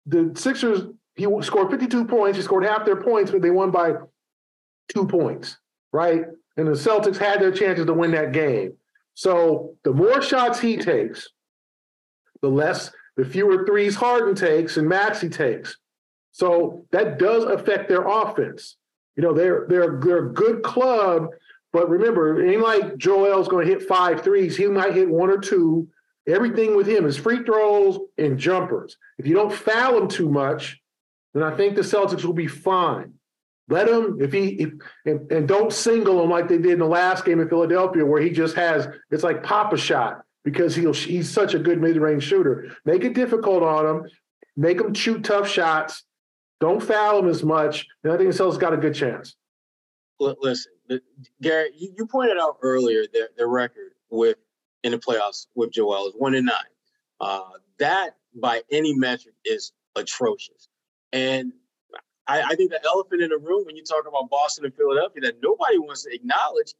the 0.06 0.32
Sixers, 0.36 0.84
he 1.16 1.28
scored 1.42 1.70
52 1.70 2.06
points. 2.06 2.38
He 2.38 2.44
scored 2.44 2.66
half 2.66 2.86
their 2.86 3.02
points, 3.02 3.32
but 3.32 3.42
they 3.42 3.52
won 3.52 3.72
by 3.72 3.94
two 4.94 5.06
points, 5.08 5.58
right? 5.92 6.24
And 6.58 6.68
the 6.68 6.72
Celtics 6.72 7.18
had 7.18 7.42
their 7.42 7.52
chances 7.52 7.86
to 7.86 7.94
win 7.94 8.12
that 8.12 8.32
game. 8.32 8.74
So 9.14 9.76
the 9.84 9.94
more 9.94 10.22
shots 10.22 10.60
he 10.60 10.78
takes, 10.78 11.28
the 12.42 12.50
less, 12.50 12.92
the 13.18 13.26
fewer 13.26 13.66
threes 13.66 13.96
Harden 13.96 14.36
takes 14.36 14.78
and 14.78 14.88
Maxey 14.88 15.30
takes. 15.30 15.78
So 16.32 16.86
that 16.92 17.20
does 17.20 17.44
affect 17.44 17.90
their 17.90 18.08
offense. 18.08 18.78
You 19.16 19.24
know, 19.24 19.34
they're 19.34 19.66
they're 19.68 20.00
they're 20.00 20.30
a 20.30 20.34
good 20.34 20.64
club, 20.64 21.28
but 21.74 21.90
remember, 21.90 22.42
it 22.42 22.52
ain't 22.52 22.62
like 22.62 22.98
Joel's 22.98 23.48
going 23.48 23.68
to 23.68 23.74
hit 23.74 23.88
five 23.88 24.22
threes. 24.22 24.56
He 24.56 24.66
might 24.68 24.94
hit 24.94 25.10
one 25.10 25.30
or 25.30 25.38
two, 25.38 25.90
Everything 26.28 26.76
with 26.76 26.88
him 26.88 27.06
is 27.06 27.18
free 27.18 27.44
throws 27.44 28.00
and 28.18 28.38
jumpers. 28.38 28.98
If 29.18 29.26
you 29.26 29.34
don't 29.34 29.52
foul 29.52 29.98
him 29.98 30.08
too 30.08 30.30
much, 30.30 30.80
then 31.34 31.44
I 31.44 31.56
think 31.56 31.76
the 31.76 31.82
Celtics 31.82 32.24
will 32.24 32.34
be 32.34 32.48
fine. 32.48 33.14
Let 33.70 33.88
him 33.88 34.18
if 34.22 34.32
he 34.32 34.48
if, 34.50 34.70
and, 35.06 35.32
and 35.32 35.48
don't 35.48 35.74
single 35.74 36.22
him 36.24 36.30
like 36.30 36.48
they 36.48 36.58
did 36.58 36.74
in 36.74 36.80
the 36.80 36.86
last 36.86 37.26
game 37.26 37.40
in 37.40 37.50
Philadelphia, 37.50 38.06
where 38.06 38.22
he 38.22 38.30
just 38.30 38.56
has 38.56 38.88
it's 39.10 39.24
like 39.24 39.44
pop 39.44 39.74
a 39.74 39.78
shot 39.78 40.22
because 40.44 40.76
he'll 40.76 40.94
he's 40.94 41.30
such 41.30 41.54
a 41.54 41.60
good 41.60 41.82
mid 41.82 41.98
range 41.98 42.24
shooter. 42.24 42.76
Make 42.86 43.04
it 43.04 43.14
difficult 43.14 43.64
on 43.64 43.86
him. 43.86 44.10
Make 44.58 44.80
him 44.80 44.94
shoot 44.94 45.24
tough 45.24 45.48
shots. 45.48 46.04
Don't 46.62 46.82
foul 46.82 47.20
him 47.20 47.28
as 47.28 47.44
much. 47.44 47.88
And 48.04 48.14
I 48.14 48.18
think 48.18 48.32
the 48.32 48.38
Celtics 48.44 48.60
got 48.60 48.74
a 48.74 48.78
good 48.78 48.94
chance. 48.94 49.36
Listen, 50.20 50.72
Gary, 51.42 51.72
you 51.76 52.06
pointed 52.06 52.38
out 52.38 52.58
earlier 52.62 53.04
the, 53.12 53.30
the 53.36 53.48
record 53.48 53.94
with 54.12 54.38
in 54.84 54.92
the 54.92 55.00
playoffs 55.00 55.48
with 55.56 55.72
Joel 55.72 56.08
is 56.08 56.14
one 56.16 56.36
and 56.36 56.46
nine. 56.46 56.56
Uh, 57.20 57.50
that 57.80 58.12
by 58.40 58.62
any 58.72 58.94
metric 58.94 59.34
is 59.44 59.74
atrocious. 59.96 60.70
And 61.12 61.54
I, 62.28 62.42
I, 62.42 62.56
think 62.56 62.72
the 62.72 62.84
elephant 62.86 63.22
in 63.22 63.30
the 63.30 63.38
room 63.38 63.66
when 63.66 63.76
you 63.76 63.84
talk 63.84 64.06
about 64.08 64.30
Boston 64.30 64.66
and 64.66 64.74
Philadelphia 64.76 65.22
that 65.24 65.36
nobody 65.42 65.80
wants 65.80 66.04
to 66.04 66.14
acknowledge 66.14 66.74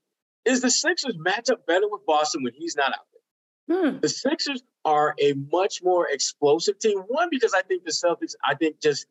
is 0.46 0.62
the 0.62 0.72
Sixers 0.72 1.16
match 1.18 1.50
up 1.50 1.66
better 1.66 1.88
with 1.90 2.06
Boston 2.06 2.44
when 2.44 2.54
he's 2.54 2.76
not 2.76 2.94
out 2.94 3.06
there. 3.12 3.92
Hmm. 3.92 4.00
The 4.00 4.10
Sixers 4.10 4.64
are 4.86 5.16
a 5.20 5.34
much 5.52 5.82
more 5.84 6.08
explosive 6.10 6.80
team. 6.80 7.00
One, 7.08 7.30
because 7.30 7.54
I 7.54 7.62
think 7.62 7.84
the 7.84 7.92
Celtics, 7.92 8.34
I 8.44 8.56
think 8.56 8.80
just 8.82 9.06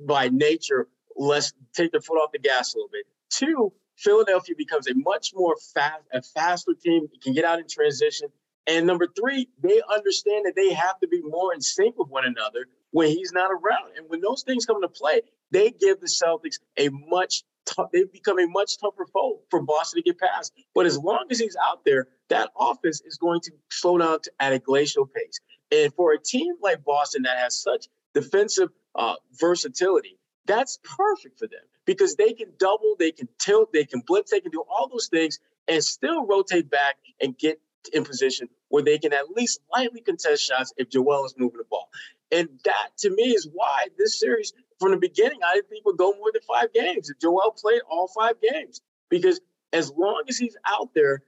by 0.00 0.28
nature, 0.28 0.88
let's 1.16 1.52
take 1.74 1.92
their 1.92 2.00
foot 2.00 2.16
off 2.16 2.32
the 2.32 2.38
gas 2.38 2.74
a 2.74 2.78
little 2.78 2.90
bit. 2.92 3.06
Two, 3.30 3.72
Philadelphia 3.96 4.54
becomes 4.56 4.88
a 4.88 4.94
much 4.94 5.32
more 5.34 5.56
fast, 5.74 6.02
a 6.12 6.22
faster 6.22 6.72
team. 6.74 7.06
can 7.22 7.32
get 7.32 7.44
out 7.44 7.58
in 7.58 7.66
transition. 7.68 8.28
And 8.66 8.86
number 8.86 9.06
three, 9.06 9.48
they 9.62 9.80
understand 9.94 10.46
that 10.46 10.54
they 10.56 10.72
have 10.72 10.98
to 11.00 11.08
be 11.08 11.20
more 11.22 11.52
in 11.54 11.60
sync 11.60 11.98
with 11.98 12.08
one 12.08 12.24
another 12.24 12.66
when 12.92 13.08
he's 13.08 13.32
not 13.32 13.50
around. 13.50 13.96
And 13.96 14.08
when 14.08 14.20
those 14.20 14.42
things 14.42 14.64
come 14.64 14.76
into 14.76 14.88
play, 14.88 15.20
they 15.50 15.70
give 15.70 16.00
the 16.00 16.06
Celtics 16.06 16.58
a 16.78 16.88
much 16.88 17.44
tough, 17.66 17.90
they 17.92 18.04
become 18.04 18.38
a 18.38 18.46
much 18.46 18.78
tougher 18.78 19.06
foe 19.12 19.40
for 19.50 19.62
Boston 19.62 20.02
to 20.02 20.10
get 20.10 20.18
past. 20.18 20.52
But 20.74 20.86
as 20.86 20.98
long 20.98 21.26
as 21.30 21.38
he's 21.38 21.56
out 21.68 21.84
there, 21.84 22.08
that 22.28 22.50
offense 22.58 23.02
is 23.04 23.16
going 23.16 23.40
to 23.42 23.52
slow 23.70 23.98
down 23.98 24.18
at 24.40 24.52
a 24.52 24.58
glacial 24.58 25.06
pace. 25.06 25.38
And 25.70 25.92
for 25.94 26.12
a 26.12 26.18
team 26.18 26.54
like 26.62 26.84
Boston 26.84 27.22
that 27.22 27.36
has 27.38 27.60
such 27.60 27.88
defensive 28.14 28.70
uh, 28.94 29.14
versatility, 29.38 30.18
that's 30.46 30.78
perfect 30.96 31.38
for 31.38 31.46
them 31.46 31.60
because 31.84 32.16
they 32.16 32.32
can 32.32 32.48
double, 32.58 32.96
they 32.98 33.12
can 33.12 33.28
tilt, 33.38 33.72
they 33.72 33.84
can 33.84 34.00
blitz, 34.06 34.30
they 34.30 34.40
can 34.40 34.50
do 34.50 34.64
all 34.68 34.88
those 34.88 35.08
things 35.08 35.38
and 35.68 35.82
still 35.82 36.26
rotate 36.26 36.70
back 36.70 36.96
and 37.20 37.36
get 37.36 37.60
in 37.92 38.04
position 38.04 38.48
where 38.68 38.82
they 38.82 38.98
can 38.98 39.12
at 39.12 39.30
least 39.30 39.60
lightly 39.72 40.00
contest 40.00 40.44
shots 40.44 40.72
if 40.76 40.90
Joel 40.90 41.24
is 41.24 41.34
moving 41.36 41.58
the 41.58 41.64
ball. 41.64 41.88
And 42.32 42.48
that 42.64 42.88
to 42.98 43.10
me 43.10 43.30
is 43.30 43.48
why 43.52 43.88
this 43.98 44.18
series 44.18 44.52
from 44.80 44.92
the 44.92 44.96
beginning 44.96 45.38
I 45.46 45.54
didn't 45.54 45.68
think 45.68 45.84
would 45.84 45.96
go 45.96 46.12
more 46.12 46.32
than 46.32 46.42
five 46.42 46.72
games. 46.72 47.10
If 47.10 47.20
Joel 47.20 47.54
played 47.56 47.82
all 47.88 48.08
five 48.08 48.34
games, 48.40 48.80
because 49.08 49.40
as 49.72 49.90
long 49.92 50.24
as 50.28 50.36
he's 50.36 50.56
out 50.66 50.90
there, 50.94 51.22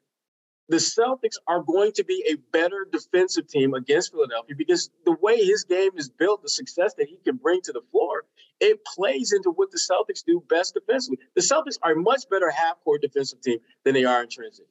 the 0.68 0.78
Celtics 0.78 1.36
are 1.46 1.62
going 1.62 1.92
to 1.92 2.04
be 2.04 2.24
a 2.28 2.36
better 2.52 2.86
defensive 2.90 3.46
team 3.46 3.74
against 3.74 4.12
Philadelphia 4.12 4.56
because 4.56 4.90
the 5.04 5.16
way 5.22 5.36
his 5.36 5.64
game 5.64 5.92
is 5.96 6.08
built, 6.08 6.42
the 6.42 6.48
success 6.48 6.94
that 6.94 7.08
he 7.08 7.18
can 7.24 7.36
bring 7.36 7.60
to 7.62 7.72
the 7.72 7.82
floor, 7.92 8.24
it 8.60 8.84
plays 8.84 9.32
into 9.32 9.50
what 9.50 9.70
the 9.70 9.78
Celtics 9.78 10.24
do 10.24 10.42
best 10.48 10.74
defensively. 10.74 11.18
The 11.34 11.42
Celtics 11.42 11.78
are 11.82 11.92
a 11.92 11.96
much 11.96 12.28
better 12.30 12.50
half 12.50 12.82
court 12.82 13.02
defensive 13.02 13.40
team 13.40 13.58
than 13.84 13.94
they 13.94 14.04
are 14.04 14.22
in 14.22 14.28
transition. 14.28 14.66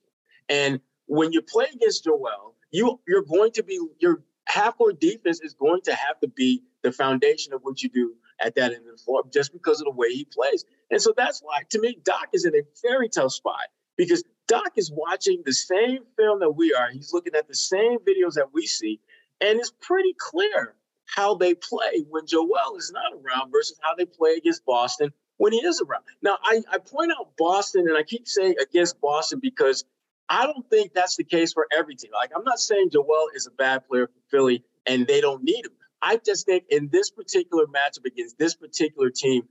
And 0.49 0.79
when 1.07 1.31
you 1.31 1.41
play 1.41 1.67
against 1.73 2.03
Joel, 2.03 2.55
you 2.71 2.99
you're 3.07 3.23
going 3.23 3.51
to 3.51 3.63
be 3.63 3.79
your 3.99 4.23
half 4.47 4.77
court 4.77 4.99
defense 4.99 5.39
is 5.41 5.53
going 5.53 5.81
to 5.83 5.95
have 5.95 6.19
to 6.19 6.27
be 6.27 6.61
the 6.81 6.91
foundation 6.91 7.53
of 7.53 7.61
what 7.61 7.81
you 7.81 7.89
do 7.89 8.15
at 8.39 8.55
that 8.55 8.73
end 8.73 8.85
of 8.87 8.97
the 8.97 9.03
floor 9.03 9.23
just 9.31 9.53
because 9.53 9.79
of 9.79 9.85
the 9.85 9.91
way 9.91 10.09
he 10.09 10.25
plays. 10.25 10.65
And 10.91 11.01
so 11.01 11.13
that's 11.15 11.41
why 11.41 11.61
to 11.69 11.79
me 11.79 11.97
Doc 12.03 12.29
is 12.33 12.45
in 12.45 12.53
a 12.55 12.61
very 12.81 13.09
tough 13.09 13.31
spot 13.31 13.67
because 13.97 14.23
Doc 14.47 14.73
is 14.75 14.91
watching 14.91 15.41
the 15.45 15.53
same 15.53 15.99
film 16.17 16.39
that 16.39 16.51
we 16.51 16.73
are. 16.73 16.89
He's 16.91 17.13
looking 17.13 17.35
at 17.35 17.47
the 17.47 17.55
same 17.55 17.99
videos 17.99 18.35
that 18.35 18.53
we 18.53 18.65
see, 18.67 18.99
and 19.41 19.59
it's 19.59 19.73
pretty 19.81 20.13
clear 20.17 20.75
how 21.05 21.35
they 21.35 21.53
play 21.53 22.05
when 22.09 22.25
Joel 22.25 22.75
is 22.77 22.91
not 22.91 23.13
around 23.13 23.51
versus 23.51 23.79
how 23.81 23.95
they 23.95 24.05
play 24.05 24.33
against 24.33 24.65
Boston 24.65 25.11
when 25.37 25.53
he 25.53 25.59
is 25.59 25.81
around. 25.81 26.03
Now, 26.21 26.37
I, 26.43 26.61
I 26.71 26.77
point 26.79 27.11
out 27.11 27.37
Boston, 27.37 27.87
and 27.87 27.97
I 27.97 28.03
keep 28.03 28.27
saying 28.27 28.55
against 28.61 28.99
Boston 29.01 29.39
because 29.41 29.83
I 30.29 30.45
don't 30.47 30.67
think 30.69 30.93
that's 30.93 31.15
the 31.15 31.23
case 31.23 31.53
for 31.53 31.67
every 31.71 31.95
team. 31.95 32.11
Like, 32.13 32.31
I'm 32.35 32.43
not 32.43 32.59
saying 32.59 32.89
Joel 32.91 33.27
is 33.35 33.47
a 33.47 33.51
bad 33.51 33.87
player 33.87 34.07
for 34.07 34.21
Philly 34.31 34.63
and 34.85 35.05
they 35.07 35.21
don't 35.21 35.43
need 35.43 35.65
him. 35.65 35.71
I 36.01 36.19
just 36.23 36.45
think 36.45 36.65
in 36.69 36.89
this 36.91 37.09
particular 37.09 37.65
matchup 37.65 38.05
against 38.05 38.37
this 38.37 38.55
particular 38.55 39.09
team, 39.09 39.43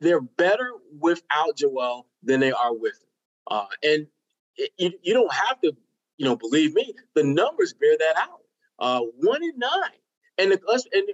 they're 0.00 0.20
better 0.20 0.72
without 0.98 1.56
Joel 1.56 2.06
than 2.22 2.40
they 2.40 2.52
are 2.52 2.74
with 2.74 2.94
him. 2.94 3.08
Uh, 3.46 3.66
and 3.82 4.06
it, 4.56 4.70
you, 4.78 4.92
you 5.02 5.14
don't 5.14 5.32
have 5.32 5.60
to 5.60 5.72
you 6.16 6.26
know 6.26 6.36
believe 6.36 6.74
me, 6.74 6.94
the 7.14 7.24
numbers 7.24 7.72
bear 7.74 7.96
that 7.98 8.16
out. 8.16 8.40
Uh, 8.78 9.00
one 9.20 9.42
in 9.42 9.58
nine, 9.58 9.98
and 10.38 10.52
the, 10.52 10.84
and 10.92 11.08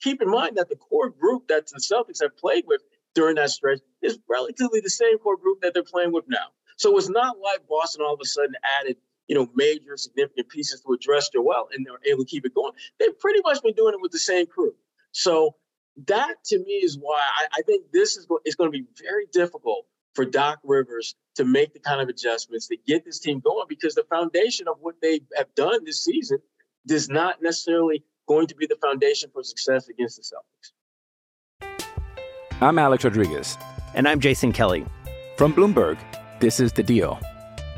keep 0.00 0.22
in 0.22 0.30
mind 0.30 0.56
that 0.56 0.68
the 0.68 0.76
core 0.76 1.10
group 1.10 1.48
that 1.48 1.66
the 1.66 1.80
Celtics 1.80 2.22
have 2.22 2.36
played 2.36 2.64
with 2.66 2.82
during 3.14 3.36
that 3.36 3.50
stretch 3.50 3.80
is 4.02 4.18
relatively 4.28 4.80
the 4.80 4.90
same 4.90 5.18
core 5.18 5.36
group 5.36 5.60
that 5.62 5.74
they're 5.74 5.82
playing 5.82 6.12
with 6.12 6.24
now. 6.28 6.46
So 6.76 6.96
it's 6.96 7.08
not 7.08 7.36
like 7.38 7.66
Boston 7.68 8.02
all 8.06 8.14
of 8.14 8.20
a 8.22 8.26
sudden 8.26 8.54
added, 8.80 8.96
you 9.28 9.34
know, 9.34 9.48
major 9.54 9.96
significant 9.96 10.48
pieces 10.48 10.80
to 10.82 10.92
address 10.92 11.30
their 11.30 11.42
well, 11.42 11.68
and 11.72 11.84
they're 11.84 12.12
able 12.12 12.24
to 12.24 12.30
keep 12.30 12.46
it 12.46 12.54
going. 12.54 12.72
They've 12.98 13.18
pretty 13.18 13.40
much 13.44 13.62
been 13.62 13.74
doing 13.74 13.94
it 13.94 14.00
with 14.00 14.12
the 14.12 14.18
same 14.18 14.46
crew. 14.46 14.74
So 15.12 15.56
that 16.06 16.36
to 16.46 16.58
me 16.58 16.74
is 16.74 16.96
why 16.98 17.20
I, 17.20 17.58
I 17.58 17.62
think 17.62 17.92
this 17.92 18.16
is 18.16 18.26
is 18.44 18.54
going 18.54 18.72
to 18.72 18.78
be 18.78 18.86
very 19.02 19.26
difficult 19.32 19.86
for 20.14 20.24
Doc 20.24 20.58
Rivers 20.64 21.14
to 21.36 21.44
make 21.44 21.72
the 21.72 21.80
kind 21.80 22.00
of 22.00 22.08
adjustments 22.08 22.68
to 22.68 22.76
get 22.86 23.04
this 23.04 23.20
team 23.20 23.40
going 23.40 23.66
because 23.68 23.94
the 23.94 24.04
foundation 24.10 24.68
of 24.68 24.76
what 24.80 24.96
they 25.00 25.20
have 25.36 25.54
done 25.54 25.84
this 25.84 26.04
season 26.04 26.38
does 26.86 27.08
not 27.08 27.42
necessarily 27.42 28.02
going 28.26 28.46
to 28.46 28.54
be 28.54 28.66
the 28.66 28.76
foundation 28.76 29.30
for 29.32 29.42
success 29.42 29.88
against 29.88 30.16
the 30.16 30.22
Celtics. 30.22 30.72
I'm 32.60 32.78
Alex 32.78 33.04
Rodriguez. 33.04 33.56
And 33.94 34.06
I'm 34.06 34.20
Jason 34.20 34.52
Kelly. 34.52 34.84
From 35.36 35.52
Bloomberg, 35.52 35.98
this 36.40 36.60
is 36.60 36.72
The 36.72 36.82
Deal. 36.82 37.18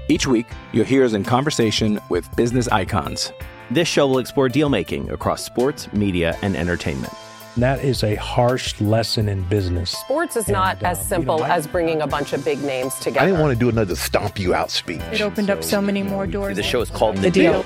Each 0.09 0.27
week, 0.27 0.47
you'll 0.73 0.85
hear 0.85 1.05
us 1.05 1.13
in 1.13 1.25
conversation 1.25 2.01
with 2.09 2.29
business 2.37 2.69
icons. 2.69 3.33
This 3.71 3.89
show 3.89 4.07
will 4.07 4.19
explore 4.19 4.49
deal 4.49 4.69
making 4.69 5.11
across 5.11 5.45
sports, 5.45 5.91
media, 5.93 6.37
and 6.43 6.57
entertainment. 6.57 7.13
That 7.57 7.85
is 7.85 8.03
a 8.03 8.15
harsh 8.15 8.81
lesson 8.81 9.29
in 9.29 9.43
business. 9.43 9.91
Sports 9.91 10.37
is 10.37 10.49
not 10.49 10.79
And, 10.79 10.87
as 10.87 10.99
um, 11.01 11.05
simple 11.05 11.37
you 11.37 11.43
know, 11.43 11.49
as 11.49 11.67
bringing 11.67 12.01
a 12.01 12.07
bunch 12.07 12.33
of 12.33 12.45
big 12.45 12.63
names 12.63 12.95
together. 12.97 13.21
I 13.21 13.27
didn't 13.27 13.41
want 13.41 13.53
to 13.53 13.59
do 13.59 13.69
another 13.69 13.95
stomp 13.95 14.39
you 14.39 14.55
out 14.55 14.71
speech. 14.71 15.03
It 15.13 15.21
opened 15.21 15.51
up 15.51 15.63
so 15.63 15.81
many 15.81 16.03
more 16.03 16.27
doors. 16.27 16.57
The 16.57 16.63
show 16.63 16.81
is 16.81 16.91
called 16.91 17.19
The 17.19 17.31
Deal. 17.31 17.65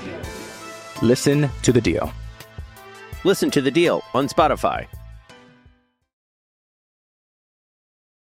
Listen 1.01 1.49
to 1.61 1.71
The 1.71 1.81
Deal. 1.81 2.11
Listen 3.23 3.49
to 3.51 3.61
the 3.61 3.71
deal 3.71 4.03
on 4.13 4.27
Spotify. 4.27 4.87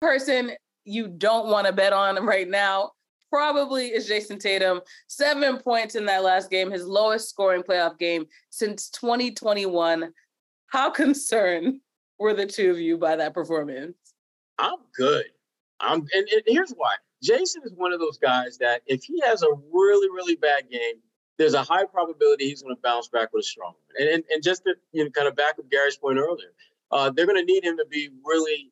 person 0.05 0.51
you 0.83 1.07
don't 1.07 1.47
want 1.47 1.65
to 1.65 1.73
bet 1.73 1.91
on 1.91 2.23
right 2.25 2.47
now 2.47 2.91
probably 3.31 3.87
is 3.87 4.07
Jayson 4.07 4.39
Tatum. 4.39 4.81
Seven 5.07 5.57
points 5.57 5.95
in 5.95 6.05
that 6.05 6.23
last 6.23 6.51
game, 6.51 6.69
his 6.69 6.85
lowest 6.85 7.27
scoring 7.27 7.63
playoff 7.63 7.97
game 7.97 8.25
since 8.51 8.89
2021. 8.91 10.13
How 10.75 10.89
concerned 11.03 11.79
were 12.19 12.33
the 12.33 12.45
two 12.45 12.69
of 12.69 12.79
you 12.79 12.97
by 12.97 13.15
that 13.15 13.33
performance? 13.33 13.95
I'm 14.59 14.79
good. 14.97 15.25
I'm 15.79 15.99
and, 16.13 16.27
and 16.33 16.41
here's 16.45 16.71
why. 16.71 16.95
Jayson 17.23 17.63
is 17.63 17.73
one 17.75 17.93
of 17.93 17.99
those 17.99 18.17
guys 18.17 18.57
that 18.57 18.81
if 18.85 19.03
he 19.03 19.21
has 19.25 19.41
a 19.41 19.47
really, 19.71 20.09
really 20.09 20.35
bad 20.35 20.69
game, 20.69 20.95
there's 21.37 21.53
a 21.53 21.63
high 21.63 21.85
probability 21.85 22.49
he's 22.49 22.61
going 22.61 22.75
to 22.75 22.81
bounce 22.81 23.07
back 23.07 23.29
with 23.33 23.41
a 23.41 23.47
strong 23.47 23.73
one. 23.73 23.95
And, 23.99 24.09
and, 24.15 24.23
and 24.29 24.43
just 24.43 24.63
to 24.63 24.75
you 24.91 25.05
know, 25.05 25.09
kind 25.11 25.29
of 25.29 25.35
back 25.37 25.55
up 25.59 25.69
Gary's 25.71 25.97
point 25.97 26.17
earlier, 26.17 26.51
uh, 26.91 27.09
they're 27.09 27.25
going 27.25 27.39
to 27.39 27.51
need 27.51 27.63
him 27.63 27.77
to 27.77 27.85
be 27.89 28.09
really 28.25 28.71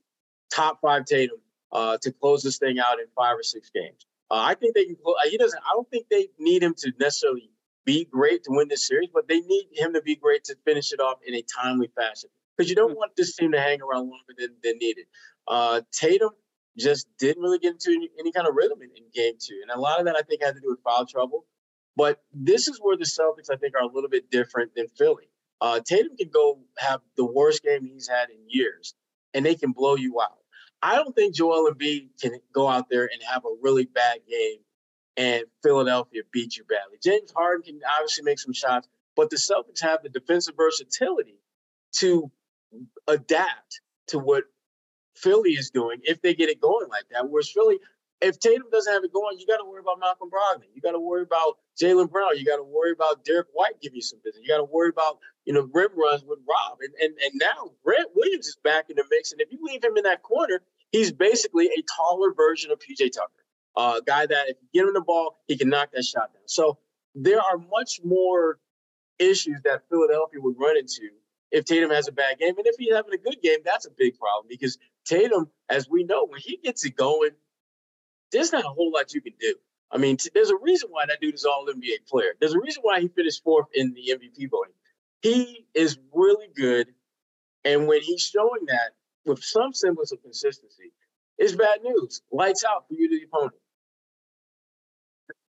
top 0.53 0.81
five 0.81 1.05
Tatum 1.05 1.37
uh, 1.71 1.97
to 2.01 2.11
close 2.11 2.43
this 2.43 2.57
thing 2.57 2.79
out 2.79 2.99
in 2.99 3.05
five 3.15 3.37
or 3.37 3.43
six 3.43 3.69
games. 3.69 4.05
Uh, 4.29 4.41
I 4.41 4.55
think 4.55 4.75
they 4.75 4.85
can. 4.85 4.97
clo- 5.01 5.15
He 5.29 5.37
doesn't. 5.37 5.61
I 5.63 5.71
don't 5.73 5.89
think 5.89 6.07
they 6.09 6.27
need 6.37 6.63
him 6.63 6.73
to 6.79 6.91
necessarily 6.99 7.49
be 7.85 8.05
great 8.05 8.43
to 8.43 8.51
win 8.51 8.67
this 8.67 8.87
series, 8.87 9.09
but 9.13 9.27
they 9.27 9.39
need 9.41 9.67
him 9.73 9.93
to 9.93 10.01
be 10.01 10.15
great 10.15 10.43
to 10.45 10.55
finish 10.65 10.91
it 10.91 10.99
off 10.99 11.17
in 11.25 11.33
a 11.33 11.43
timely 11.43 11.89
fashion 11.95 12.29
because 12.55 12.69
you 12.69 12.75
don't 12.75 12.95
want 12.95 13.15
this 13.15 13.35
team 13.35 13.51
to 13.51 13.59
hang 13.59 13.81
around 13.81 14.09
longer 14.09 14.33
than, 14.37 14.49
than 14.63 14.77
needed. 14.77 15.05
Uh, 15.47 15.81
Tatum 15.91 16.31
just 16.77 17.07
didn't 17.19 17.41
really 17.41 17.59
get 17.59 17.73
into 17.73 17.91
any, 17.91 18.09
any 18.19 18.31
kind 18.31 18.47
of 18.47 18.55
rhythm 18.55 18.81
in, 18.81 18.89
in 18.95 19.03
game 19.13 19.33
two. 19.39 19.59
And 19.61 19.71
a 19.71 19.79
lot 19.79 19.99
of 19.99 20.05
that, 20.05 20.15
I 20.15 20.21
think, 20.21 20.43
had 20.43 20.55
to 20.55 20.61
do 20.61 20.69
with 20.69 20.79
foul 20.83 21.05
trouble. 21.05 21.45
But 21.95 22.21
this 22.33 22.67
is 22.67 22.79
where 22.81 22.97
the 22.97 23.05
Celtics, 23.05 23.51
I 23.51 23.57
think, 23.57 23.75
are 23.75 23.83
a 23.83 23.93
little 23.93 24.09
bit 24.09 24.31
different 24.31 24.73
than 24.75 24.87
Philly. 24.97 25.29
Uh, 25.61 25.79
Tatum 25.79 26.17
can 26.17 26.29
go 26.29 26.59
have 26.77 27.01
the 27.15 27.25
worst 27.25 27.63
game 27.63 27.85
he's 27.85 28.07
had 28.07 28.29
in 28.29 28.37
years, 28.47 28.95
and 29.33 29.45
they 29.45 29.55
can 29.55 29.71
blow 29.71 29.95
you 29.95 30.19
out. 30.19 30.37
I 30.81 30.95
don't 30.95 31.15
think 31.15 31.35
Joel 31.35 31.71
Embiid 31.71 32.09
can 32.21 32.39
go 32.53 32.67
out 32.67 32.89
there 32.89 33.03
and 33.03 33.21
have 33.31 33.45
a 33.45 33.55
really 33.61 33.85
bad 33.85 34.19
game 34.27 34.57
and 35.17 35.43
Philadelphia 35.61 36.21
beat 36.31 36.57
you 36.57 36.63
badly. 36.63 36.97
James 37.03 37.31
Harden 37.35 37.63
can 37.63 37.79
obviously 37.97 38.23
make 38.23 38.39
some 38.39 38.53
shots, 38.53 38.87
but 39.15 39.29
the 39.29 39.37
Celtics 39.37 39.81
have 39.81 40.01
the 40.03 40.09
defensive 40.09 40.55
versatility 40.57 41.37
to 41.93 42.31
adapt 43.07 43.81
to 44.07 44.19
what 44.19 44.45
Philly 45.15 45.51
is 45.51 45.69
doing 45.69 45.99
if 46.03 46.21
they 46.21 46.33
get 46.33 46.49
it 46.49 46.59
going 46.59 46.89
like 46.89 47.05
that. 47.11 47.29
Whereas 47.29 47.49
Philly, 47.49 47.79
if 48.21 48.39
Tatum 48.39 48.67
doesn't 48.71 48.91
have 48.91 49.03
it 49.03 49.13
going, 49.13 49.37
you 49.37 49.45
got 49.45 49.57
to 49.57 49.65
worry 49.65 49.81
about 49.81 49.99
Malcolm 49.99 50.29
Brogdon. 50.29 50.65
You 50.73 50.81
got 50.81 50.91
to 50.91 50.99
worry 50.99 51.23
about 51.23 51.57
Jaylen 51.79 52.09
Brown. 52.09 52.37
You 52.37 52.45
got 52.45 52.55
to 52.55 52.63
worry 52.63 52.91
about 52.91 53.25
Derrick 53.25 53.47
White 53.53 53.81
giving 53.81 53.97
you 53.97 54.01
some 54.01 54.19
business. 54.23 54.41
You 54.41 54.47
got 54.47 54.57
to 54.57 54.63
worry 54.63 54.89
about 54.89 55.19
you 55.45 55.53
know 55.53 55.69
rim 55.73 55.91
runs 55.95 56.23
with 56.23 56.39
Rob. 56.47 56.79
And 56.81 56.93
and 57.01 57.13
and 57.23 57.33
now 57.35 57.71
Grant 57.83 58.09
Williams 58.15 58.47
is 58.47 58.57
back 58.63 58.89
in 58.89 58.95
the 58.95 59.03
mix. 59.11 59.31
And 59.31 59.41
if 59.41 59.51
you 59.51 59.59
leave 59.61 59.83
him 59.83 59.97
in 59.97 60.03
that 60.03 60.23
corner, 60.23 60.61
he's 60.91 61.11
basically 61.11 61.67
a 61.67 61.83
taller 61.97 62.33
version 62.33 62.71
of 62.71 62.79
PJ 62.79 63.11
Tucker. 63.11 63.42
Uh, 63.75 63.99
a 63.99 64.03
guy 64.03 64.25
that 64.25 64.49
if 64.49 64.57
you 64.61 64.81
get 64.81 64.87
him 64.87 64.93
the 64.93 65.01
ball, 65.01 65.39
he 65.47 65.57
can 65.57 65.69
knock 65.69 65.89
that 65.93 66.05
shot 66.05 66.33
down. 66.33 66.43
So 66.45 66.77
there 67.15 67.39
are 67.39 67.57
much 67.57 68.01
more 68.03 68.59
issues 69.19 69.59
that 69.63 69.83
Philadelphia 69.89 70.39
would 70.41 70.55
run 70.59 70.77
into 70.77 71.09
if 71.51 71.65
Tatum 71.65 71.91
has 71.91 72.07
a 72.07 72.11
bad 72.11 72.39
game. 72.39 72.55
And 72.57 72.67
if 72.67 72.75
he's 72.77 72.93
having 72.93 73.13
a 73.13 73.17
good 73.17 73.37
game, 73.41 73.59
that's 73.63 73.85
a 73.85 73.91
big 73.91 74.17
problem 74.17 74.45
because 74.49 74.77
Tatum, 75.05 75.49
as 75.69 75.89
we 75.89 76.03
know, 76.03 76.25
when 76.25 76.39
he 76.39 76.57
gets 76.57 76.85
it 76.85 76.95
going, 76.95 77.31
there's 78.31 78.51
not 78.51 78.65
a 78.65 78.69
whole 78.69 78.91
lot 78.91 79.13
you 79.13 79.21
can 79.21 79.33
do. 79.39 79.55
I 79.91 79.97
mean, 79.97 80.17
t- 80.17 80.31
there's 80.33 80.49
a 80.49 80.57
reason 80.57 80.89
why 80.91 81.05
that 81.07 81.21
dude 81.21 81.35
is 81.35 81.45
all 81.45 81.67
NBA 81.67 82.07
player. 82.07 82.33
There's 82.39 82.55
a 82.55 82.59
reason 82.59 82.81
why 82.81 82.99
he 82.99 83.07
finished 83.07 83.43
fourth 83.43 83.67
in 83.75 83.93
the 83.93 84.15
MVP 84.15 84.49
voting. 84.49 84.73
He 85.21 85.67
is 85.75 85.99
really 86.11 86.47
good. 86.55 86.87
And 87.63 87.87
when 87.87 88.01
he's 88.01 88.21
showing 88.21 88.65
that 88.67 88.91
with 89.25 89.43
some 89.43 89.73
semblance 89.73 90.11
of 90.11 90.21
consistency, 90.23 90.91
it's 91.37 91.55
bad 91.55 91.83
news. 91.83 92.21
Lights 92.31 92.63
out 92.67 92.87
for 92.87 92.95
you 92.95 93.07
to 93.09 93.19
the 93.19 93.25
opponent. 93.25 93.53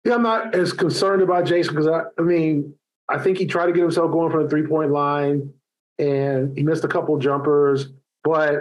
Yeah, 0.05 0.15
I'm 0.15 0.23
not 0.23 0.55
as 0.55 0.73
concerned 0.73 1.23
about 1.23 1.45
Jayson 1.45 1.71
because 1.71 1.87
I, 1.87 2.03
I 2.19 2.23
mean, 2.23 2.75
I 3.09 3.19
think 3.19 3.39
he 3.39 3.47
tried 3.47 3.67
to 3.67 3.73
get 3.73 3.83
himself 3.83 4.13
going 4.13 4.31
from 4.31 4.43
the 4.43 4.49
three 4.49 4.67
point 4.67 4.91
line 4.91 5.53
and 5.99 6.57
he 6.57 6.63
missed 6.63 6.85
a 6.85 6.89
couple 6.89 7.17
jumpers, 7.19 7.89
but 8.23 8.55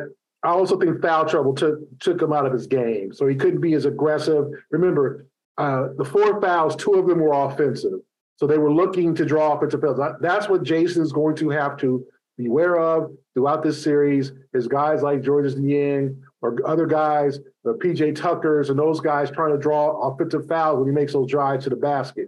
I 0.44 0.50
also 0.50 0.78
think 0.78 1.02
foul 1.02 1.26
trouble 1.26 1.54
took 1.54 1.80
took 2.00 2.22
him 2.22 2.34
out 2.34 2.46
of 2.46 2.54
his 2.54 2.68
game. 2.68 3.14
So 3.14 3.28
he 3.28 3.36
couldn't 3.36 3.62
be 3.62 3.74
as 3.74 3.86
aggressive. 3.86 4.46
Remember, 4.72 5.26
uh, 5.58 5.90
the 5.98 6.06
four 6.06 6.42
fouls, 6.42 6.76
two 6.76 6.94
of 6.94 7.08
them 7.08 7.20
were 7.20 7.34
offensive. 7.34 8.00
So 8.38 8.48
they 8.48 8.58
were 8.58 8.74
looking 8.74 9.16
to 9.16 9.26
draw 9.26 9.54
offensive 9.54 9.82
fouls. 9.82 10.00
That's 10.20 10.50
what 10.50 10.64
Jayson 10.64 11.02
is 11.02 11.14
going 11.14 11.36
to 11.38 11.50
have 11.50 11.78
to 11.78 12.06
be 12.38 12.48
aware 12.48 12.80
of 12.80 13.12
throughout 13.34 13.64
this 13.64 13.82
series 13.82 14.32
is 14.54 14.68
guys 14.68 15.02
like 15.02 15.22
Georges 15.22 15.58
Niang 15.58 16.22
or 16.44 16.58
other 16.68 16.86
guys, 16.86 17.40
the 17.64 17.74
PJ 17.74 18.16
Tuckers 18.16 18.70
and 18.70 18.78
those 18.78 19.00
guys 19.00 19.32
trying 19.32 19.54
to 19.54 19.58
draw 19.58 20.10
offensive 20.10 20.46
fouls 20.46 20.78
when 20.78 20.88
he 20.90 20.94
makes 20.94 21.14
those 21.14 21.32
drives 21.32 21.64
to 21.64 21.70
the 21.70 21.76
basket, 21.78 22.28